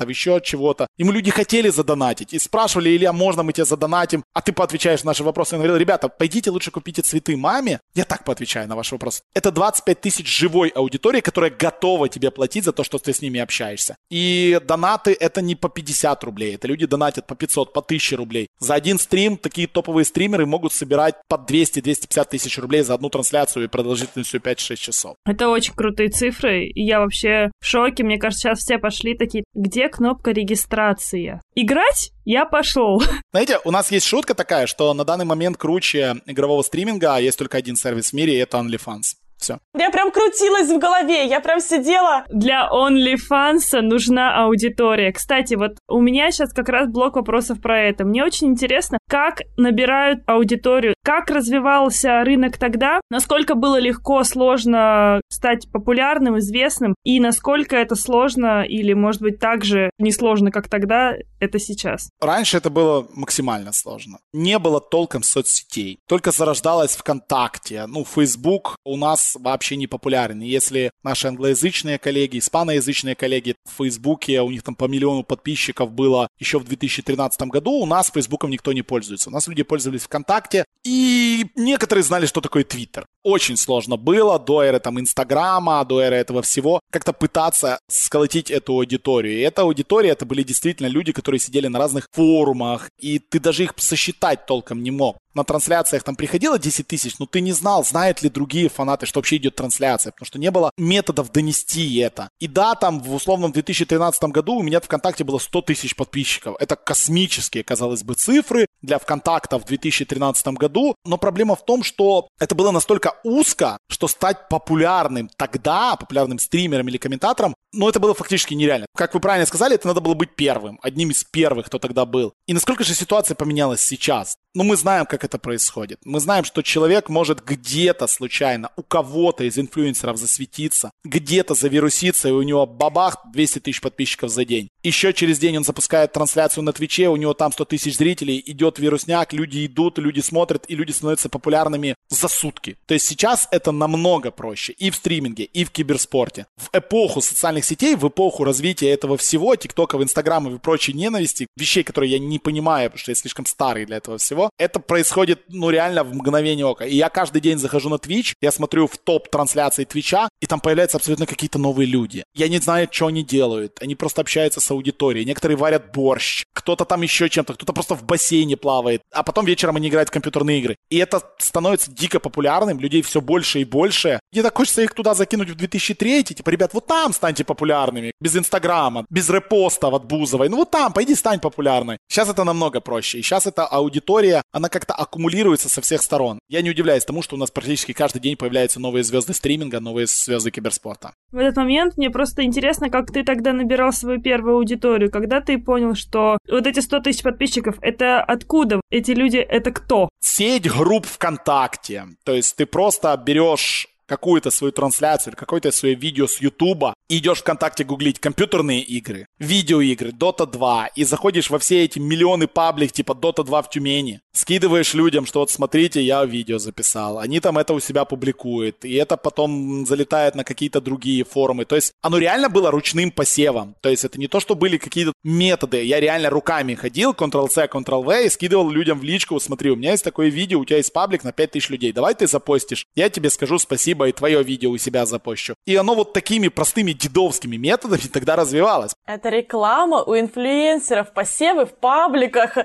[0.00, 0.86] донатов, еще чего-то.
[0.98, 4.24] Ему люди хотели задонатить и спрашивали, Илья, можно мы тебе задонатим?
[4.34, 5.54] А ты поотвечаешь на наши вопросы.
[5.54, 7.80] Он говорил, ребята, пойдите лучше купите цветы маме.
[7.94, 9.22] Я так поотвечаю на ваш вопрос.
[9.34, 13.40] Это 25 тысяч живой аудитории, которая готова тебе платить за то, что ты с ними
[13.40, 13.96] общаешься.
[14.10, 16.54] И донаты это не по 50 рублей.
[16.54, 18.48] Это люди донатят по 500, по 1000 рублей.
[18.58, 23.64] За один стрим такие топовые стримеры могут собирать по 200-250 тысяч рублей за одну трансляцию
[23.64, 25.16] и продолжительностью 5-6 часов.
[25.26, 26.70] Это очень крутые цифры.
[26.74, 28.04] Я вообще в шоке.
[28.04, 31.40] Мне кажется, сейчас все пошли такие, где кнопка регистрации?
[31.54, 32.12] Играть?
[32.24, 33.02] Я пошел.
[33.32, 37.58] Знаете, у нас есть шутка такая, что на данный момент круче игрового стриминга есть только
[37.58, 39.16] один сервис в мире, и это OnlyFans.
[39.40, 39.58] Все.
[39.74, 42.24] Я прям крутилась в голове, я прям сидела.
[42.30, 45.12] Для OnlyFans нужна аудитория.
[45.12, 48.04] Кстати, вот у меня сейчас как раз блок вопросов про это.
[48.04, 55.70] Мне очень интересно, как набирают аудиторию, как развивался рынок тогда, насколько было легко, сложно стать
[55.72, 61.58] популярным, известным, и насколько это сложно или, может быть, так же несложно, как тогда, это
[61.58, 62.10] сейчас.
[62.20, 64.18] Раньше это было максимально сложно.
[64.32, 65.98] Не было толком соцсетей.
[66.06, 67.86] Только зарождалась ВКонтакте.
[67.86, 70.40] Ну, Facebook у нас вообще не популярен.
[70.40, 76.28] Если наши англоязычные коллеги, испаноязычные коллеги в Фейсбуке, у них там по миллиону подписчиков было
[76.38, 79.30] еще в 2013 году, у нас Фейсбуком никто не пользуется.
[79.30, 83.06] У нас люди пользовались ВКонтакте, и некоторые знали, что такое Твиттер.
[83.22, 88.72] Очень сложно было до эры там Инстаграма, до эры этого всего, как-то пытаться сколотить эту
[88.74, 89.38] аудиторию.
[89.38, 93.64] И эта аудитория, это были действительно люди, которые сидели на разных форумах, и ты даже
[93.64, 97.84] их сосчитать толком не мог на трансляциях там приходило 10 тысяч, но ты не знал,
[97.84, 102.30] знают ли другие фанаты, что вообще идет трансляция, потому что не было методов донести это.
[102.40, 106.56] И да, там в условном 2013 году у меня в ВКонтакте было 100 тысяч подписчиков.
[106.58, 112.28] Это космические, казалось бы, цифры для ВКонтакта в 2013 году, но проблема в том, что
[112.38, 118.14] это было настолько узко, что стать популярным тогда, популярным стримером или комментатором, ну, это было
[118.14, 118.86] фактически нереально.
[118.96, 122.32] Как вы правильно сказали, это надо было быть первым, одним из первых, кто тогда был.
[122.46, 124.36] И насколько же ситуация поменялась сейчас?
[124.52, 126.00] Ну, мы знаем, как это происходит.
[126.04, 132.32] Мы знаем, что человек может где-то случайно у кого-то из инфлюенсеров засветиться, где-то завируситься, и
[132.32, 134.68] у него бабах 200 тысяч подписчиков за день.
[134.82, 138.80] Еще через день он запускает трансляцию на Твиче, у него там 100 тысяч зрителей, идет
[138.80, 142.76] вирусняк, люди идут, люди смотрят, и люди становятся популярными за сутки.
[142.86, 146.46] То есть сейчас это намного проще и в стриминге, и в киберспорте.
[146.56, 151.82] В эпоху социальных сетей, в эпоху развития этого всего, тиктоков, инстаграмов и прочей ненависти, вещей,
[151.82, 154.50] которые я не понимаю, потому что я слишком старый для этого всего.
[154.58, 156.84] Это происходит, ну, реально в мгновение ока.
[156.84, 160.60] И я каждый день захожу на Twitch, я смотрю в топ трансляции Твича, и там
[160.60, 162.24] появляются абсолютно какие-то новые люди.
[162.34, 163.78] Я не знаю, что они делают.
[163.80, 165.24] Они просто общаются с аудиторией.
[165.24, 169.76] Некоторые варят борщ, кто-то там еще чем-то, кто-то просто в бассейне плавает, а потом вечером
[169.76, 170.76] они играют в компьютерные игры.
[170.90, 174.20] И это становится дико популярным, людей все больше и больше.
[174.32, 178.36] Мне так хочется их туда закинуть в 2003, типа, ребят, вот там станьте популярными, без
[178.36, 181.98] Инстаграма, без репостов от Бузовой, ну вот там, пойди стань популярной.
[182.08, 186.40] Сейчас это намного проще, и сейчас эта аудитория она как-то аккумулируется со всех сторон.
[186.48, 190.06] Я не удивляюсь тому, что у нас практически каждый день появляются новые звезды стриминга, новые
[190.06, 191.12] звезды киберспорта.
[191.30, 195.58] В этот момент мне просто интересно, как ты тогда набирал свою первую аудиторию, когда ты
[195.58, 198.80] понял, что вот эти 100 тысяч подписчиков, это откуда?
[198.90, 200.08] Эти люди, это кто?
[200.20, 202.06] Сеть групп ВКонтакте.
[202.24, 202.79] То есть ты просто
[203.16, 209.26] берешь какую-то свою трансляцию или какое-то свое видео с Ютуба, идешь ВКонтакте гуглить компьютерные игры,
[209.38, 214.20] видеоигры, Dota 2, и заходишь во все эти миллионы паблик типа Dota 2 в Тюмени,
[214.32, 217.18] скидываешь людям, что вот смотрите, я видео записал.
[217.18, 221.64] Они там это у себя публикуют, и это потом залетает на какие-то другие форумы.
[221.64, 223.74] То есть оно реально было ручным посевом.
[223.80, 225.82] То есть это не то, что были какие-то методы.
[225.82, 230.04] Я реально руками ходил, Ctrl-C, Ctrl-V, и скидывал людям в личку, смотри, у меня есть
[230.04, 233.58] такое видео, у тебя есть паблик на 5000 людей, давай ты запостишь, я тебе скажу
[233.58, 235.54] спасибо, и твое видео у себя запощу.
[235.66, 238.92] И оно вот такими простыми дедовскими методами тогда развивалось.
[239.06, 242.56] Это реклама у инфлюенсеров, посевы в пабликах.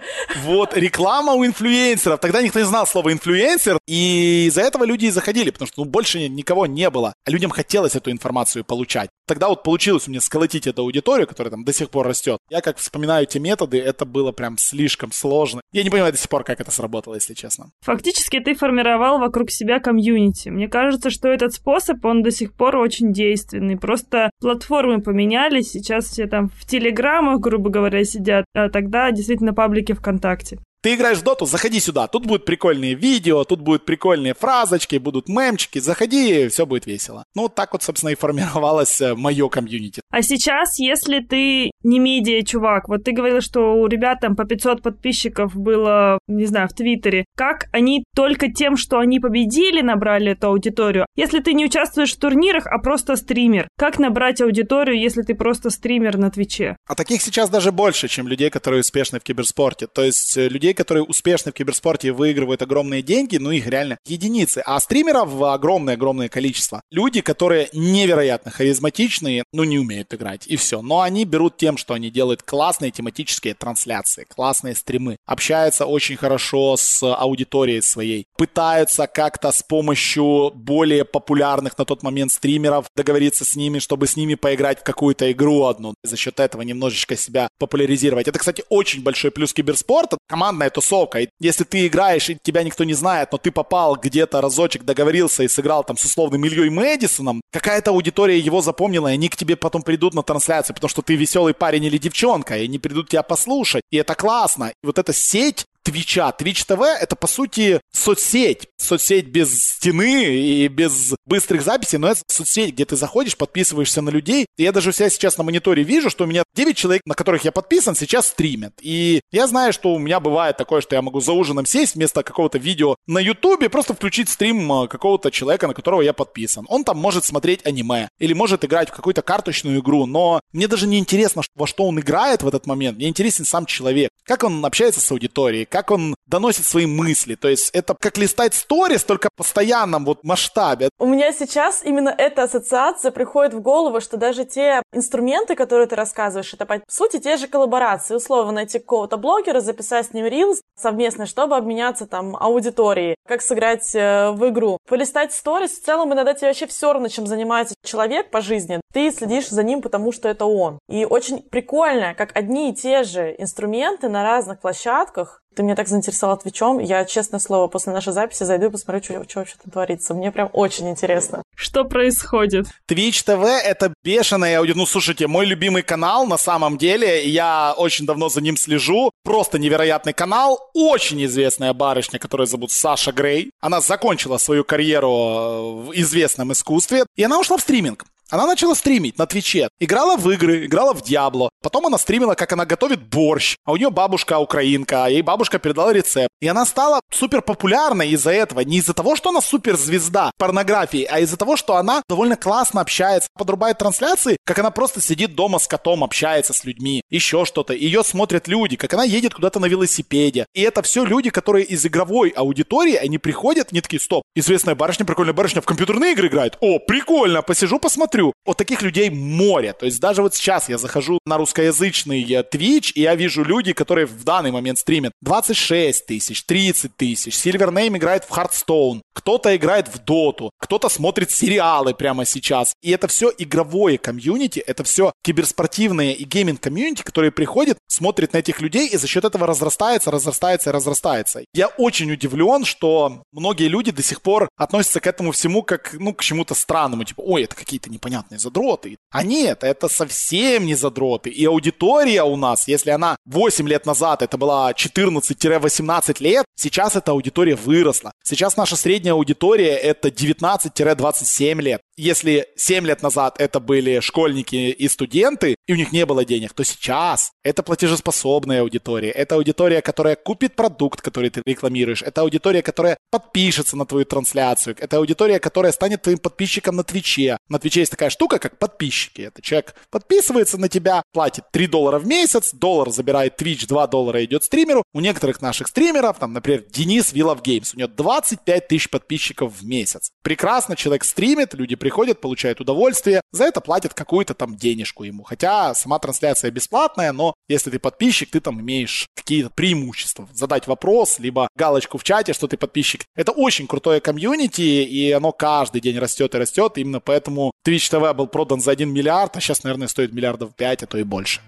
[0.44, 2.20] Вот, реклама у инфлюенсеров.
[2.20, 5.90] Тогда никто не знал слова инфлюенсер, и из-за этого люди и заходили, потому что ну,
[5.90, 7.14] больше никого не было.
[7.26, 9.10] А людям хотелось эту информацию получать.
[9.28, 12.38] Тогда вот получилось у меня сколотить эту аудиторию, которая там до сих пор растет.
[12.50, 15.62] Я как вспоминаю эти методы, это было прям слишком сложно.
[15.72, 17.72] Я не понимаю до сих пор, как это сработало, если честно.
[17.82, 20.50] Фактически ты формировал вокруг себя комьюнити.
[20.50, 23.78] Мне кажется, что этот способ, он до сих пор очень действенный.
[23.78, 29.94] Просто платформы поменялись, сейчас все там в телеграммах, грубо говоря, сидят, а тогда действительно паблики
[29.94, 30.60] ВКонтакте.
[30.86, 32.06] Ты играешь в доту, заходи сюда.
[32.06, 35.80] Тут будут прикольные видео, тут будут прикольные фразочки, будут мемчики.
[35.80, 37.24] Заходи, все будет весело.
[37.34, 40.02] Ну, вот так вот, собственно, и формировалось э, мое комьюнити.
[40.12, 44.46] А сейчас, если ты не медиа чувак, вот ты говорил, что у ребят там по
[44.46, 50.34] 500 подписчиков было, не знаю, в Твиттере, как они только тем, что они победили, набрали
[50.34, 51.08] эту аудиторию?
[51.16, 55.72] Если ты не участвуешь в турнирах, а просто стример, как набрать аудиторию, если ты просто
[55.72, 56.78] стример на Твиче?
[56.88, 59.88] А таких сейчас даже больше, чем людей, которые успешны в киберспорте.
[59.88, 64.62] То есть э, людей, которые успешны в киберспорте выигрывают огромные деньги, ну их реально единицы.
[64.66, 66.82] А стримеров огромное-огромное количество.
[66.92, 70.82] Люди, которые невероятно харизматичные, ну не умеют играть, и все.
[70.82, 76.78] Но они берут тем, что они делают классные тематические трансляции, классные стримы, общаются очень хорошо
[76.78, 83.56] с аудиторией своей, пытаются как-то с помощью более популярных на тот момент стримеров договориться с
[83.56, 88.28] ними, чтобы с ними поиграть в какую-то игру одну, за счет этого немножечко себя популяризировать.
[88.28, 90.18] Это, кстати, очень большой плюс киберспорта.
[90.28, 91.20] Командная тусовка.
[91.20, 95.44] И если ты играешь, и тебя никто не знает, но ты попал где-то разочек, договорился
[95.44, 99.56] и сыграл там с условным Ильей Мэдисоном, какая-то аудитория его запомнила, и они к тебе
[99.56, 103.24] потом придут на трансляцию, потому что ты веселый парень или девчонка, и они придут тебя
[103.24, 103.84] послушать.
[103.92, 104.74] И это классно.
[104.84, 106.32] И вот эта сеть Твича.
[106.32, 108.68] Твич ТВ— это, по сути, соцсеть.
[108.78, 114.10] Соцсеть без стены и без быстрых записей, но это соцсеть, где ты заходишь, подписываешься на
[114.10, 114.48] людей.
[114.58, 117.14] И я даже у себя сейчас на мониторе вижу, что у меня 9 человек, на
[117.14, 118.74] которых я подписан, сейчас стримят.
[118.82, 122.24] И я знаю, что у меня бывает такое, что я могу за ужином сесть вместо
[122.24, 126.66] какого-то видео на Ютубе, просто включить стрим э, какого-то человека, на которого я подписан.
[126.68, 130.88] Он там может смотреть аниме или может играть в какую-то карточную игру, но мне даже
[130.88, 132.98] не интересно, во что он играет в этот момент.
[132.98, 137.36] Мне интересен сам человек, как он общается с аудиторией, как он доносит свои мысли.
[137.36, 140.88] То есть это как листать сторис, только в постоянном вот масштабе.
[141.00, 145.98] У меня сейчас именно эта ассоциация приходит в голову, что даже те инструменты, которые ты
[145.98, 148.16] рассказываешь, это по сути те же коллаборации.
[148.16, 153.94] Условно найти какого-то блогера, записать с ним рилс совместно, чтобы обменяться там аудиторией, как сыграть
[153.96, 154.78] э, в игру.
[154.88, 158.80] Полистать сторис, в целом иногда тебе вообще все равно, чем занимается человек по жизни.
[158.94, 160.80] Ты следишь за ним, потому что это он.
[160.88, 165.88] И очень прикольно, как одни и те же инструменты на разных площадках ты меня так
[165.88, 166.80] заинтересовал Твичом.
[166.80, 170.14] Я, честное слово, после нашей записи зайду и посмотрю, что, что вообще там творится.
[170.14, 171.42] Мне прям очень интересно.
[171.56, 172.68] Что происходит?
[172.90, 174.76] Twitch TV— это бешеная аудио.
[174.76, 177.28] Ну, слушайте, мой любимый канал на самом деле.
[177.28, 179.12] Я очень давно за ним слежу.
[179.24, 180.60] Просто невероятный канал.
[180.74, 183.52] Очень известная барышня, которая зовут Саша Грей.
[183.62, 187.06] Она закончила свою карьеру в известном искусстве.
[187.16, 188.06] И она ушла в стриминг.
[188.30, 189.70] Она начала стримить на Твиче.
[189.80, 191.50] Играла в игры, играла в Диабло.
[191.66, 193.56] Потом она стримила, как она готовит борщ.
[193.66, 196.30] А у нее бабушка украинка, а ей бабушка передала рецепт.
[196.40, 198.60] И она стала супер популярной из-за этого.
[198.60, 203.30] Не из-за того, что она суперзвезда порнографии, а из-за того, что она довольно классно общается,
[203.38, 207.74] подрубает трансляции, как она просто сидит дома с котом, общается с людьми, еще что-то.
[207.74, 210.46] Ее смотрят люди, как она едет куда-то на велосипеде.
[210.54, 215.06] И это все люди, которые из игровой аудитории, они приходят, не такие, стоп, известная барышня,
[215.06, 216.58] прикольная барышня в компьютерные игры играет.
[216.62, 219.74] О, прикольно, посижу, посмотрю смотрю, вот таких людей море.
[219.74, 224.06] То есть даже вот сейчас я захожу на русскоязычный Twitch, и я вижу люди, которые
[224.06, 227.34] в данный момент стримят 26 тысяч, 30 тысяч.
[227.34, 232.74] Silvername играет в Hearthstone, кто-то играет в Доту, кто-то смотрит сериалы прямо сейчас.
[232.82, 238.62] И это все игровое комьюнити, это все киберспортивные и гейминг-комьюнити, которые приходят, смотрят на этих
[238.62, 241.46] людей, и за счет этого разрастается, разрастается и разрастается.
[241.54, 246.14] Я очень удивлен, что многие люди до сих пор относятся к этому всему как, ну,
[246.14, 247.04] к чему-то странному.
[247.06, 248.98] Типа, ой, это какие-то непонятные задроты.
[249.12, 251.30] А нет, это совсем не задроты.
[251.30, 257.12] И аудитория у нас, если она 8 лет назад это была 14-18 лет, сейчас эта
[257.12, 258.12] аудитория выросла.
[258.24, 261.82] Сейчас наша средняя аудитория это 19-27 лет.
[261.98, 266.54] Если 7 лет назад это были школьники и студенты, и у них не было денег,
[266.54, 269.12] то сейчас это платежеспособная аудитория.
[269.12, 272.02] Это аудитория, которая купит продукт, который ты рекламируешь.
[272.02, 274.76] Это аудитория, которая подпишется на твою трансляцию.
[274.78, 277.38] Это аудитория, которая станет твоим подписчиком на Твиче.
[277.48, 279.22] На Твиче есть такая штука, как подписчики.
[279.22, 284.24] Это человек подписывается на тебя, платит 3 доллара в месяц, доллар забирает Twitch, 2 доллара
[284.26, 284.84] идет стримеру.
[284.94, 290.10] У некоторых наших стримеров, там, например, Денис WeLoveGames, у него 25 тысяч подписчиков в месяц.
[290.24, 295.22] Прекрасно, человек стримит, люди приходят, получают удовольствие, за это платят какую-то там денежку ему.
[295.22, 300.28] Хотя сама трансляция бесплатная, но если ты подписчик, ты там имеешь какие-то преимущества.
[300.34, 303.06] Задать вопрос, либо галочку в чате, что ты подписчик.
[303.16, 306.80] Это очень крутое комьюнити, и оно каждый день растет и растет.
[306.80, 310.82] Именно поэтому Twitch TV был продан за 1 миллиард, а сейчас, наверное, стоит миллиардов 5,
[310.82, 311.40] а то и больше.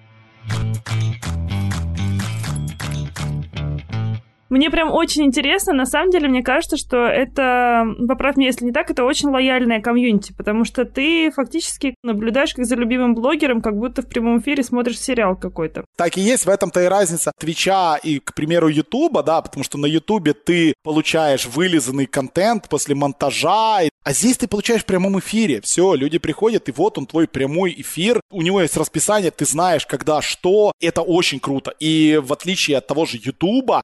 [4.49, 8.71] Мне прям очень интересно, на самом деле, мне кажется, что это, поправь меня, если не
[8.71, 13.77] так, это очень лояльная комьюнити, потому что ты фактически наблюдаешь как за любимым блогером, как
[13.77, 15.85] будто в прямом эфире смотришь сериал какой-то.
[15.97, 19.77] Так и есть, в этом-то и разница Твича и, к примеру, Ютуба, да, потому что
[19.77, 25.59] на Ютубе ты получаешь вылизанный контент после монтажа, а здесь ты получаешь в прямом эфире.
[25.61, 28.21] Все, люди приходят, и вот он твой прямой эфир.
[28.31, 30.71] У него есть расписание, ты знаешь, когда что.
[30.79, 31.73] Это очень круто.
[31.79, 33.81] И в отличие от того же Ютуба,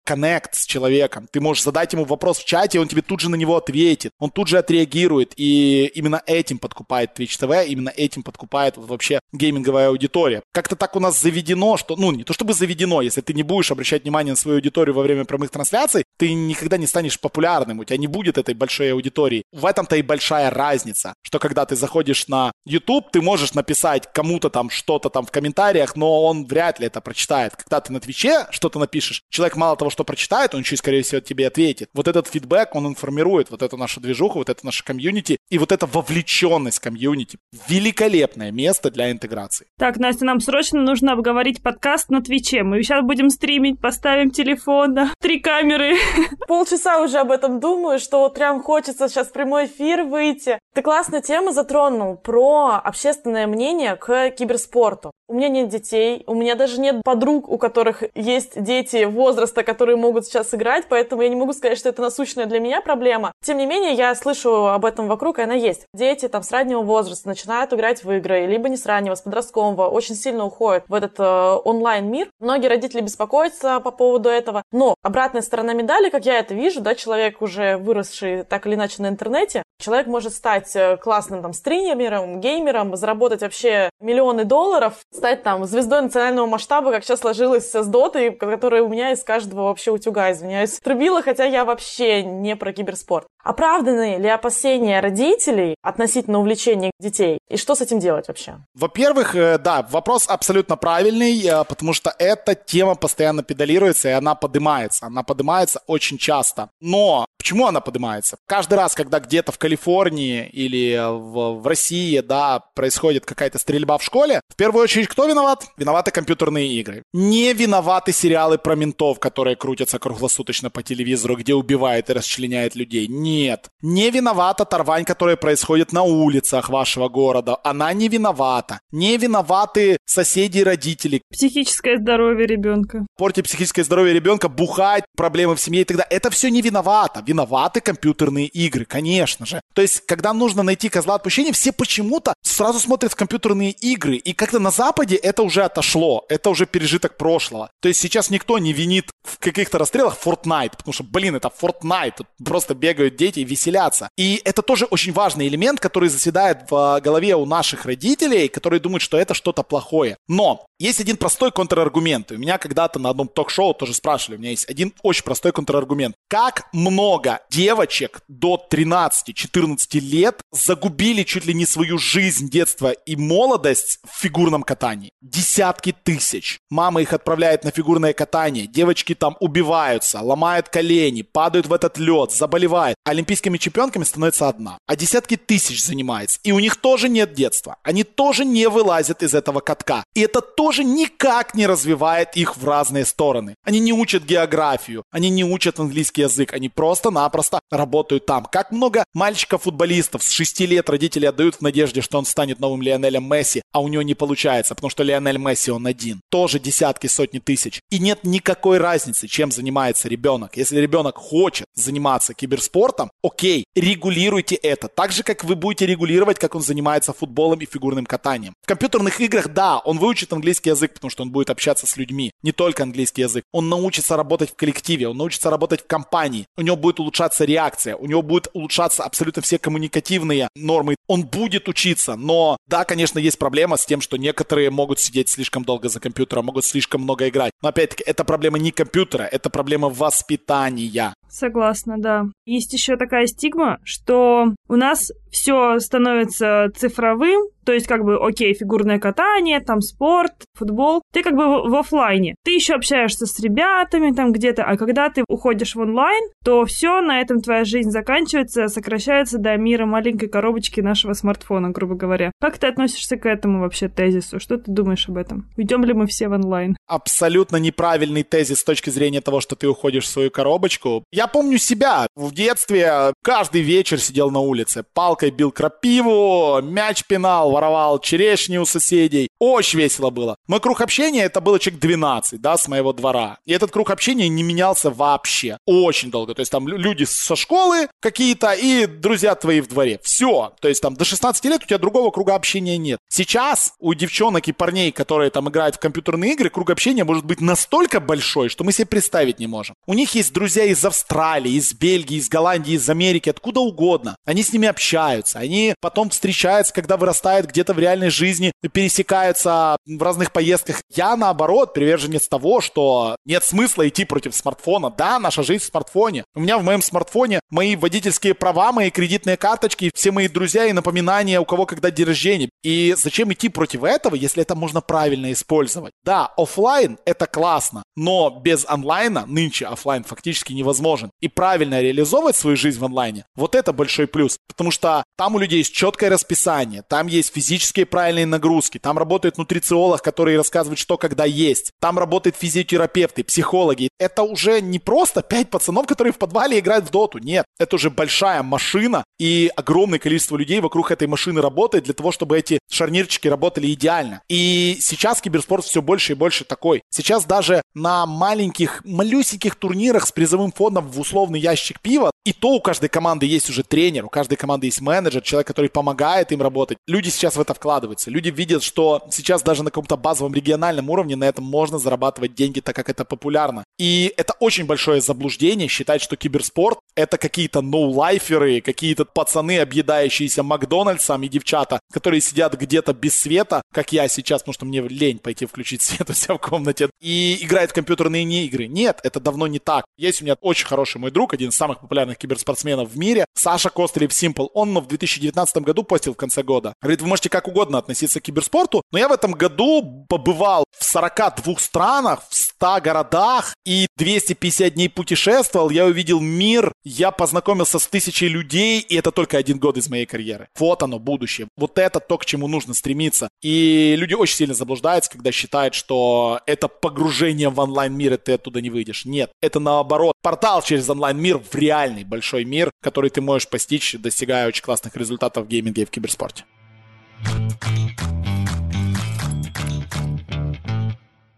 [0.55, 1.27] с человеком.
[1.31, 4.11] Ты можешь задать ему вопрос в чате, он тебе тут же на него ответит.
[4.19, 5.33] Он тут же отреагирует.
[5.37, 10.41] И именно этим подкупает Twitch TV, именно этим подкупает вот вообще гейминговая аудитория.
[10.51, 13.71] Как-то так у нас заведено, что, ну, не то чтобы заведено, если ты не будешь
[13.71, 17.83] обращать внимание на свою аудиторию во время прямых трансляций, ты никогда не станешь популярным, у
[17.83, 19.43] тебя не будет этой большой аудитории.
[19.51, 24.49] В этом-то и большая разница, что когда ты заходишь на YouTube, ты можешь написать кому-то
[24.49, 27.55] там что-то там в комментариях, но он вряд ли это прочитает.
[27.55, 31.21] Когда ты на Твиче что-то напишешь, человек мало того, что прочитает, он еще, скорее всего,
[31.21, 31.89] тебе ответит.
[31.93, 35.71] Вот этот фидбэк, он информирует вот эту нашу движуху, вот это наше комьюнити, и вот
[35.71, 37.37] эта вовлеченность комьюнити.
[37.67, 39.67] Великолепное место для интеграции.
[39.77, 42.63] Так, Настя, нам срочно нужно обговорить подкаст на Твиче.
[42.63, 45.95] Мы сейчас будем стримить, поставим телефон, да, три камеры.
[46.47, 50.59] Полчаса уже об этом думаю, что вот прям хочется сейчас в прямой эфир выйти.
[50.73, 55.11] Ты классную тему затронул про общественное мнение к киберспорту.
[55.27, 59.95] У меня нет детей, у меня даже нет подруг, у которых есть дети возраста, которые
[59.95, 63.31] могут сейчас играть, поэтому я не могу сказать, что это насущная для меня проблема.
[63.43, 65.85] Тем не менее, я слышу об этом вокруг, и она есть.
[65.93, 69.87] Дети там с раннего возраста начинают играть в игры, либо не с раннего, с подросткового,
[69.87, 71.23] очень сильно уходят в этот э,
[71.63, 72.29] онлайн-мир.
[72.39, 76.95] Многие родители беспокоятся по поводу этого, но обратная сторона медали, как я это вижу, да,
[76.95, 82.41] человек уже выросший так или иначе на интернете, человек может стать э, классным там стримером,
[82.41, 88.31] геймером, заработать вообще миллионы долларов, стать там звездой национального масштаба, как сейчас сложилось с Дотой,
[88.31, 93.27] которая у меня из каждого вообще утюга, извиняюсь, трубила, хотя я вообще не про киберспорт.
[93.43, 97.39] Оправданы ли опасения родителей относительно увлечения детей?
[97.49, 98.55] И что с этим делать вообще?
[98.73, 104.33] Во-первых, э, да, вопрос абсолютно правильный, э, потому что эта тема постоянно педалируется, и она
[104.33, 105.05] поднимается.
[105.07, 106.69] Она поднимается очень часто.
[106.79, 108.37] Но Почему она поднимается?
[108.47, 114.03] Каждый раз, когда где-то в Калифорнии или в, в России, да, происходит какая-то стрельба в
[114.03, 115.65] школе, в первую очередь кто виноват?
[115.75, 117.03] Виноваты компьютерные игры.
[117.11, 123.09] Не виноваты сериалы про ментов, которые крутятся круглосуточно по телевизору, где убивают и расчленяют людей.
[123.33, 123.69] Нет.
[123.81, 127.57] Не виновата торвань, которая происходит на улицах вашего города.
[127.63, 128.79] Она не виновата.
[128.91, 131.21] Не виноваты соседи и родители.
[131.31, 133.05] Психическое здоровье ребенка.
[133.17, 136.11] Портить психическое здоровье ребенка, бухать, проблемы в семье и так далее.
[136.11, 139.61] Это все не виновато виноваты компьютерные игры, конечно же.
[139.73, 144.17] То есть, когда нужно найти козла отпущения, все почему-то сразу смотрят в компьютерные игры.
[144.17, 146.23] И как-то на Западе это уже отошло.
[146.29, 147.71] Это уже пережиток прошлого.
[147.81, 152.13] То есть сейчас никто не винит в каких-то расстрелах Fortnite, потому что, блин, это Fortnite.
[152.17, 154.09] Тут просто бегают дети веселятся.
[154.17, 159.01] И это тоже очень важный элемент, который заседает в голове у наших родителей, которые думают,
[159.01, 160.17] что это что-то плохое.
[160.27, 162.31] Но есть один простой контраргумент.
[162.31, 166.15] У меня когда-то на одном ток-шоу тоже спрашивали, у меня есть один очень простой контраргумент.
[166.27, 173.99] Как много девочек до 13-14 лет загубили чуть ли не свою жизнь, детство и молодость
[174.05, 175.11] в фигурном катании.
[175.21, 176.59] Десятки тысяч.
[176.69, 178.67] Мама их отправляет на фигурное катание.
[178.67, 182.95] Девочки там убиваются, ломают колени, падают в этот лед, заболевают.
[183.13, 184.77] Олимпийскими чемпионками становится одна.
[184.87, 186.39] А десятки тысяч занимается.
[186.43, 187.77] И у них тоже нет детства.
[187.83, 190.03] Они тоже не вылазят из этого катка.
[190.13, 193.55] И это тоже никак не развивает их в разные стороны.
[193.63, 198.45] Они не учат географию, они не учат английский язык, они просто просто-напросто работают там.
[198.45, 203.23] Как много мальчиков-футболистов с 6 лет родители отдают в надежде, что он станет новым Лионелем
[203.23, 206.21] Месси, а у него не получается, потому что Лионель Месси он один.
[206.29, 207.81] Тоже десятки, сотни тысяч.
[207.89, 210.55] И нет никакой разницы, чем занимается ребенок.
[210.55, 214.87] Если ребенок хочет заниматься киберспортом, киберспортом, окей, регулируйте это.
[214.87, 218.53] Так же, как вы будете регулировать, как он занимается футболом и фигурным катанием.
[218.61, 222.31] В компьютерных играх, да, он выучит английский язык, потому что он будет общаться с людьми.
[222.43, 223.43] Не только английский язык.
[223.51, 226.45] Он научится работать в коллективе, он научится работать в компании.
[226.57, 230.95] У него будет улучшаться реакция, у него будет улучшаться абсолютно все коммуникативные нормы.
[231.07, 235.63] Он будет учиться, но да, конечно, есть проблема с тем, что некоторые могут сидеть слишком
[235.63, 237.51] долго за компьютером, могут слишком много играть.
[237.61, 241.13] Но опять-таки, это проблема не компьютера, это проблема воспитания.
[241.29, 242.25] Согласна, да.
[242.45, 248.53] Есть еще такая стигма, что у нас все становится цифровым, то есть как бы, окей,
[248.53, 251.01] фигурное катание, там спорт, футбол.
[251.11, 252.35] Ты как бы в, в офлайне.
[252.43, 257.01] Ты еще общаешься с ребятами там где-то, а когда ты уходишь в онлайн, то все,
[257.01, 262.31] на этом твоя жизнь заканчивается, сокращается до мира маленькой коробочки нашего смартфона, грубо говоря.
[262.39, 264.39] Как ты относишься к этому вообще тезису?
[264.39, 265.49] Что ты думаешь об этом?
[265.57, 266.75] Уйдем ли мы все в онлайн?
[266.87, 271.03] Абсолютно неправильный тезис с точки зрения того, что ты уходишь в свою коробочку.
[271.11, 272.07] Я помню себя.
[272.15, 274.83] В детстве каждый вечер сидел на улице,
[275.23, 279.29] палкой бил крапиву, мяч пинал, воровал черешни у соседей.
[279.39, 280.35] Очень весело было.
[280.47, 283.37] Мой круг общения это было человек 12, да, с моего двора.
[283.45, 285.57] И этот круг общения не менялся вообще.
[285.65, 286.33] Очень долго.
[286.33, 289.99] То есть там люди со школы какие-то и друзья твои в дворе.
[290.03, 290.53] Все.
[290.59, 292.99] То есть там до 16 лет у тебя другого круга общения нет.
[293.09, 297.41] Сейчас у девчонок и парней, которые там играют в компьютерные игры, круг общения может быть
[297.41, 299.75] настолько большой, что мы себе представить не можем.
[299.85, 304.15] У них есть друзья из Австралии, из Бельгии, из Голландии, из Америки, откуда угодно.
[304.25, 305.12] Они с ними общаются.
[305.35, 310.81] Они потом встречаются, когда вырастают где-то в реальной жизни, пересекаются в разных поездках.
[310.93, 314.89] Я, наоборот, приверженец того, что нет смысла идти против смартфона.
[314.89, 316.23] Да, наша жизнь в смартфоне.
[316.35, 320.73] У меня в моем смартфоне мои водительские права, мои кредитные карточки, все мои друзья и
[320.73, 322.49] напоминания, у кого когда день рождения.
[322.63, 325.93] И зачем идти против этого, если это можно правильно использовать?
[326.03, 331.11] Да, офлайн это классно, но без онлайна нынче офлайн фактически невозможен.
[331.21, 334.37] И правильно реализовывать свою жизнь в онлайне, вот это большой плюс.
[334.47, 339.37] Потому что там у людей есть четкое расписание, там есть физические правильные нагрузки, там работает
[339.37, 343.89] нутрициолог, который рассказывает, что когда есть, там работают физиотерапевты, психологи.
[343.99, 347.19] Это уже не просто пять пацанов, которые в подвале играют в доту.
[347.19, 352.11] Нет, это уже большая машина, и огромное количество людей вокруг этой машины работает для того,
[352.11, 354.21] чтобы эти шарнирчики работали идеально.
[354.29, 356.81] И сейчас киберспорт все больше и больше такой.
[356.89, 362.51] Сейчас даже на маленьких, малюсеньких турнирах с призовым фондом в условный ящик пива, и то
[362.51, 366.41] у каждой команды есть уже тренер, у каждой команды есть менеджер, человек, который помогает им
[366.41, 366.77] работать.
[366.87, 368.09] Люди сейчас в это вкладываются.
[368.09, 372.61] Люди видят, что сейчас даже на каком-то базовом региональном уровне на этом можно зарабатывать деньги,
[372.61, 373.63] так как это популярно.
[373.77, 381.23] И это очень большое заблуждение считать, что киберспорт— это какие-то ноу-лайферы, какие-то пацаны, объедающиеся Макдональдсом
[381.23, 385.45] и девчата, которые сидят где-то без света, как я сейчас, потому что мне лень пойти
[385.45, 388.67] включить свет у себя в комнате, и играют в компьютерные игры.
[388.67, 389.85] Нет, это давно не так.
[389.97, 393.69] Есть у меня очень хороший мой друг, один из самых популярных киберспортсменов в мире, Саша
[393.69, 394.49] Кострев Simple.
[394.53, 396.73] Он в 2019 году постил в конце года.
[396.81, 400.83] Говорит, вы можете как угодно относиться к киберспорту, но я в этом году побывал в
[400.83, 405.69] 42 странах, в 100 городах и 250 дней путешествовал.
[405.69, 410.05] Я увидел мир, я познакомился с тысячей людей, и это только один год из моей
[410.05, 410.47] карьеры.
[410.57, 411.47] Вот оно, будущее.
[411.57, 413.29] Вот это то, к чему нужно стремиться.
[413.41, 418.61] И люди очень сильно заблуждаются, когда считают, что это погружение в онлайн-мир, и ты оттуда
[418.61, 419.05] не выйдешь.
[419.05, 420.13] Нет, это наоборот.
[420.21, 425.45] Портал через онлайн-мир в реальный большой мир, который ты можешь постичь, достигая очень классных результатов
[425.45, 426.45] в гейминге и в киберспорте.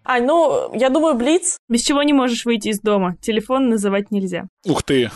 [0.07, 1.57] Ань, ну, я думаю, Блиц.
[1.68, 3.18] Без чего не можешь выйти из дома.
[3.22, 4.45] Телефон называть нельзя.
[4.66, 5.09] Ух ты.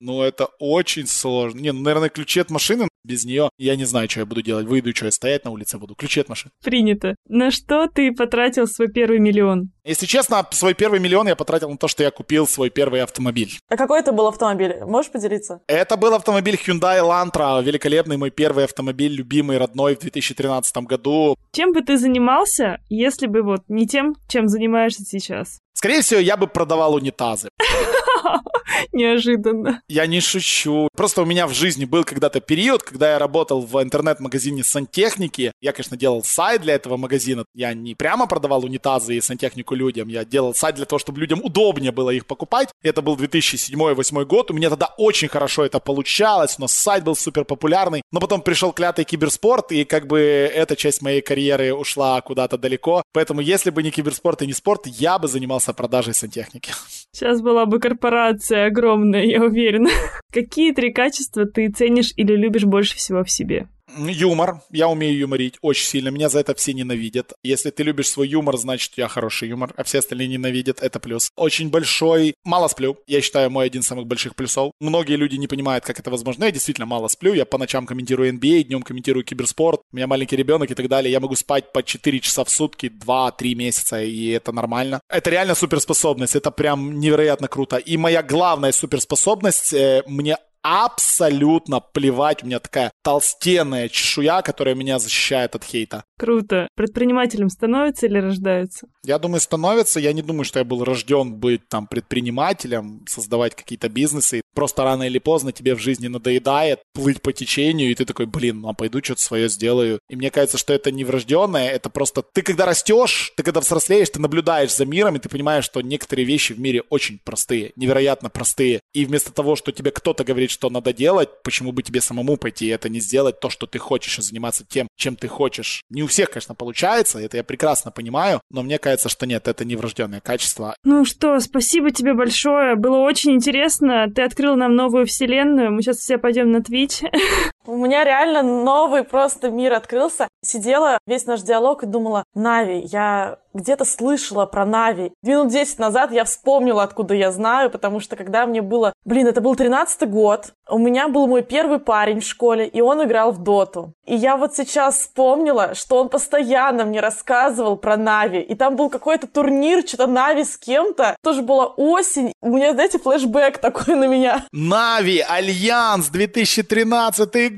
[0.00, 1.58] Ну, это очень сложно.
[1.60, 2.88] Не, ну, наверное, ключи от машины.
[3.04, 4.66] Без нее я не знаю, что я буду делать.
[4.66, 5.94] Выйду, что я стоять на улице буду.
[5.94, 6.50] Ключи от машины.
[6.62, 7.16] Принято.
[7.28, 9.70] На что ты потратил свой первый миллион?
[9.84, 13.58] Если честно, свой первый миллион я потратил на то, что я купил свой первый автомобиль.
[13.68, 14.76] А какой это был автомобиль?
[14.84, 15.60] Можешь поделиться?
[15.66, 17.62] Это был автомобиль Hyundai Elantra.
[17.62, 21.36] Великолепный мой первый автомобиль, любимый, родной в 2013 году.
[21.52, 25.58] Чем бы ты занимался, если бы вот не тем, чем занимаешься сейчас?
[25.72, 27.50] Скорее всего, я бы продавал унитазы.
[28.92, 29.82] Неожиданно.
[29.88, 30.88] Я не шучу.
[30.96, 35.52] Просто у меня в жизни был когда-то период, когда я работал в интернет-магазине сантехники.
[35.60, 37.44] Я, конечно, делал сайт для этого магазина.
[37.54, 40.08] Я не прямо продавал унитазы и сантехнику людям.
[40.08, 42.68] Я делал сайт для того, чтобы людям удобнее было их покупать.
[42.82, 44.50] Это был 2007-2008 год.
[44.50, 46.56] У меня тогда очень хорошо это получалось.
[46.58, 48.02] У нас сайт был супер популярный.
[48.12, 53.02] Но потом пришел клятый киберспорт, и как бы эта часть моей карьеры ушла куда-то далеко.
[53.12, 56.72] Поэтому если бы не киберспорт и не спорт, я бы занимался продажей сантехники.
[57.12, 59.90] Сейчас была бы корпорация огромная, я уверена.
[60.32, 63.68] Какие три качества ты ценишь или любишь больше всего в себе?
[64.06, 64.62] Юмор.
[64.70, 66.08] Я умею юморить очень сильно.
[66.08, 67.32] Меня за это все ненавидят.
[67.42, 70.80] Если ты любишь свой юмор, значит, я хороший юмор, а все остальные ненавидят.
[70.80, 71.30] Это плюс.
[71.36, 72.34] Очень большой.
[72.44, 72.98] Мало сплю.
[73.06, 74.72] Я считаю, мой один из самых больших плюсов.
[74.80, 76.44] Многие люди не понимают, как это возможно.
[76.44, 77.32] Я действительно мало сплю.
[77.32, 79.80] Я по ночам комментирую NBA, днем комментирую киберспорт.
[79.92, 81.10] У меня маленький ребенок и так далее.
[81.10, 85.00] Я могу спать по 4 часа в сутки, 2-3 месяца, и это нормально.
[85.08, 86.36] Это реально суперспособность.
[86.36, 87.76] Это прям невероятно круто.
[87.76, 92.42] И моя главная суперспособность, э, мне абсолютно плевать.
[92.42, 96.04] У меня такая толстенная чешуя, которая меня защищает от хейта.
[96.18, 96.68] Круто.
[96.74, 98.88] Предпринимателем становится или рождается?
[99.04, 100.00] Я думаю, становится.
[100.00, 104.42] Я не думаю, что я был рожден быть там предпринимателем, создавать какие-то бизнесы.
[104.54, 108.60] Просто рано или поздно тебе в жизни надоедает плыть по течению, и ты такой, блин,
[108.60, 110.00] ну а пойду что-то свое сделаю.
[110.08, 114.10] И мне кажется, что это не врожденное, это просто ты когда растешь, ты когда взрослеешь,
[114.10, 118.30] ты наблюдаешь за миром, и ты понимаешь, что некоторые вещи в мире очень простые, невероятно
[118.30, 118.80] простые.
[118.92, 122.66] И вместо того, что тебе кто-то говорит, что надо делать, почему бы тебе самому пойти
[122.66, 125.84] и это не сделать то, что ты хочешь, и заниматься тем, чем ты хочешь.
[125.88, 129.64] Не у всех, конечно, получается, это я прекрасно понимаю, но мне кажется, что нет, это
[129.64, 130.74] не врожденное качество.
[130.82, 135.98] Ну что, спасибо тебе большое, было очень интересно, ты открыл нам новую вселенную, мы сейчас
[135.98, 137.04] все пойдем на Twitch.
[137.68, 140.26] У меня реально новый просто мир открылся.
[140.42, 145.12] Сидела весь наш диалог и думала, NAVI, я где-то слышала про NAVI.
[145.22, 148.94] Минут 10 назад я вспомнила, откуда я знаю, потому что когда мне было...
[149.04, 153.04] Блин, это был 13 год, у меня был мой первый парень в школе, и он
[153.04, 153.92] играл в Доту.
[154.06, 158.40] И я вот сейчас вспомнила, что он постоянно мне рассказывал про NAVI.
[158.40, 161.16] И там был какой-то турнир, что-то NAVI с кем-то.
[161.22, 162.32] Тоже была осень.
[162.40, 164.46] У меня, знаете, флешбэк такой на меня.
[164.52, 167.57] NAVI, Alliance, 2013 год!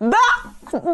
[0.00, 0.16] Да!
[0.72, 0.92] Да!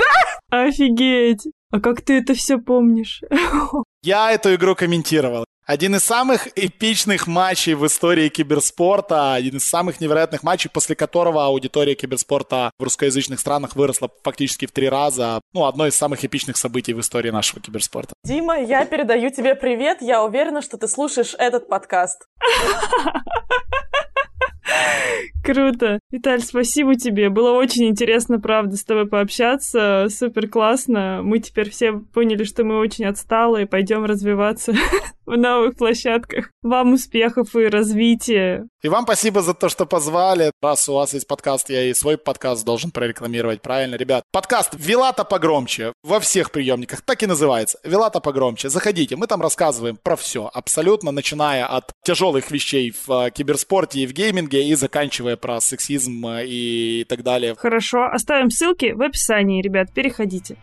[0.51, 1.47] Офигеть!
[1.71, 3.23] А как ты это все помнишь?
[4.03, 5.45] Я эту игру комментировал.
[5.67, 11.45] Один из самых эпичных матчей в истории киберспорта, один из самых невероятных матчей, после которого
[11.45, 15.43] аудитория киберспорта в русскоязычных странах выросла фактически в три раза.
[15.53, 18.15] Ну, одно из самых эпичных событий в истории нашего киберспорта.
[18.25, 20.01] Дима, я передаю тебе привет.
[20.01, 22.27] Я уверена, что ты слушаешь этот подкаст.
[25.49, 25.99] Круто.
[26.11, 27.31] Виталь, спасибо тебе.
[27.31, 30.09] Было очень интересно, правда, с тобой пообщаться.
[30.11, 31.23] Супер классно.
[31.23, 33.67] Мы теперь все поняли, что мы очень отсталые.
[33.67, 34.75] Пойдем развиваться
[35.25, 36.51] в новых площадках.
[36.61, 38.67] Вам успехов и развития.
[38.83, 40.53] И вам спасибо за то, что позвали.
[40.63, 44.25] Раз у вас есть подкаст, я и свой подкаст должен прорекламировать, правильно, ребят?
[44.31, 47.79] Подкаст «Вилата погромче» во всех приемниках, так и называется.
[47.85, 48.69] «Вилата погромче».
[48.69, 54.07] Заходите, мы там рассказываем про все, абсолютно, начиная от тяжелых вещей в э, киберспорте и
[54.07, 57.55] в гейминге и заканчивая про сексизм э, и так далее.
[57.57, 60.57] Хорошо, оставим ссылки в описании, ребят, переходите.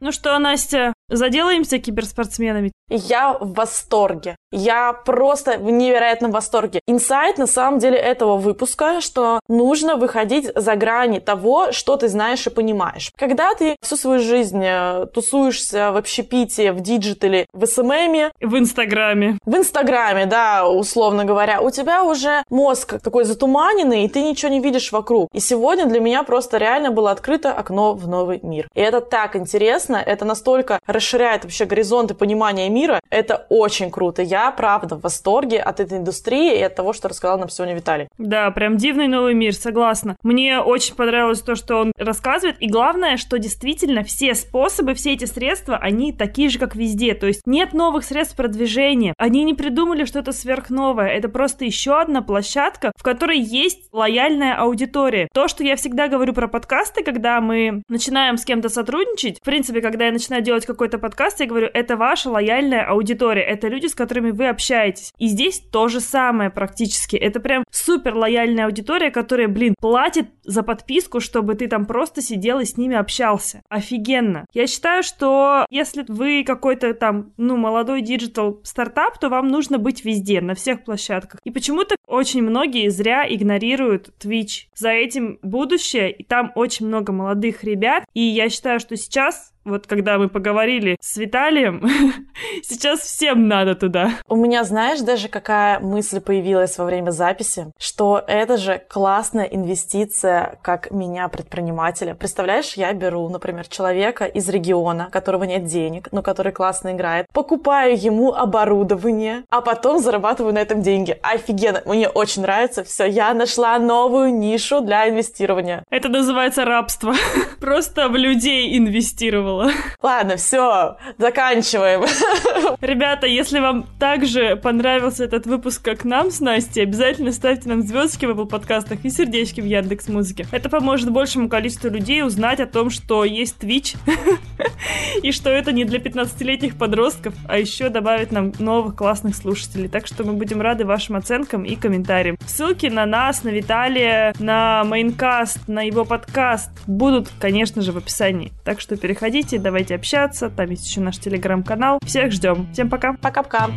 [0.00, 2.72] Ну что, Настя, заделаемся киберспортсменами?
[2.90, 4.36] Я в восторге.
[4.52, 6.80] Я просто в невероятном восторге.
[6.86, 12.46] Инсайт на самом деле этого выпуска, что нужно выходить за грани того, что ты знаешь
[12.46, 13.10] и понимаешь.
[13.16, 18.32] Когда ты всю свою жизнь э, тусуешься в общепите, в диджитале, в СММе...
[18.40, 19.38] В Инстаграме.
[19.44, 21.60] В Инстаграме, да, условно говоря.
[21.62, 25.28] У тебя уже мозг такой затуманенный, и ты ничего не видишь вокруг.
[25.32, 28.68] И сегодня для меня просто реально было открыто окно в новый мир.
[28.74, 33.00] И это так интересно, это настолько расширяет вообще горизонты понимания мира.
[33.10, 34.22] Это очень круто.
[34.22, 38.08] Я, правда, в восторге от этой индустрии и от того, что рассказал нам сегодня Виталий.
[38.18, 40.16] Да, прям дивный новый мир, согласна.
[40.22, 42.56] Мне очень понравилось то, что он рассказывает.
[42.60, 47.14] И главное, что действительно все способы, все эти средства, они такие же, как везде.
[47.14, 49.14] То есть нет новых средств продвижения.
[49.18, 51.08] Они не придумали что-то сверхновое.
[51.08, 55.28] Это просто еще одна площадка, в которой есть лояльная аудитория.
[55.34, 59.80] То, что я всегда говорю про подкасты, когда мы начинаем с кем-то сотрудничать, в принципе,
[59.80, 63.94] когда я начинаю делать какой-то подкаст, я говорю, это ваша лояльная аудитория, это люди, с
[63.94, 65.12] которыми вы общаетесь.
[65.18, 67.16] И здесь то же самое практически.
[67.16, 72.60] Это прям супер лояльная аудитория, которая, блин, платит за подписку, чтобы ты там просто сидел
[72.60, 73.62] и с ними общался.
[73.68, 74.46] Офигенно.
[74.52, 80.04] Я считаю, что если вы какой-то там, ну, молодой digital стартап, то вам нужно быть
[80.04, 81.40] везде, на всех площадках.
[81.44, 84.66] И почему-то очень многие зря игнорируют Twitch.
[84.74, 88.04] За этим будущее, и там очень много молодых ребят.
[88.14, 91.82] И я считаю, что сейчас вот когда мы поговорили с Виталием,
[92.62, 94.10] сейчас всем надо туда.
[94.28, 100.58] У меня, знаешь, даже какая мысль появилась во время записи, что это же классная инвестиция
[100.62, 102.14] как меня, предпринимателя.
[102.14, 107.98] Представляешь, я беру, например, человека из региона, которого нет денег, но который классно играет, покупаю
[107.98, 111.18] ему оборудование, а потом зарабатываю на этом деньги.
[111.22, 112.84] Офигенно, мне очень нравится.
[112.84, 115.84] Все, я нашла новую нишу для инвестирования.
[115.90, 117.14] Это называется рабство.
[117.60, 119.72] Просто в людей инвестировал было.
[120.02, 122.04] Ладно, все, Все, заканчиваем.
[122.80, 128.24] Ребята, если вам также понравился этот выпуск, как нам с Настей, обязательно ставьте нам звездочки
[128.24, 130.46] в Apple подкастах и сердечки в Яндекс Музыке.
[130.52, 133.96] Это поможет большему количеству людей узнать о том, что есть Twitch,
[135.22, 139.88] и что это не для 15-летних подростков, а еще добавит нам новых классных слушателей.
[139.88, 142.38] Так что мы будем рады вашим оценкам и комментариям.
[142.46, 148.52] Ссылки на нас, на Виталия, на Майнкаст, на его подкаст будут, конечно же, в описании.
[148.64, 150.53] Так что переходите, давайте общаться.
[150.56, 151.98] Там есть еще наш телеграм-канал.
[152.04, 152.68] Всех ждем.
[152.72, 153.14] Всем пока.
[153.14, 153.68] Пока-пока.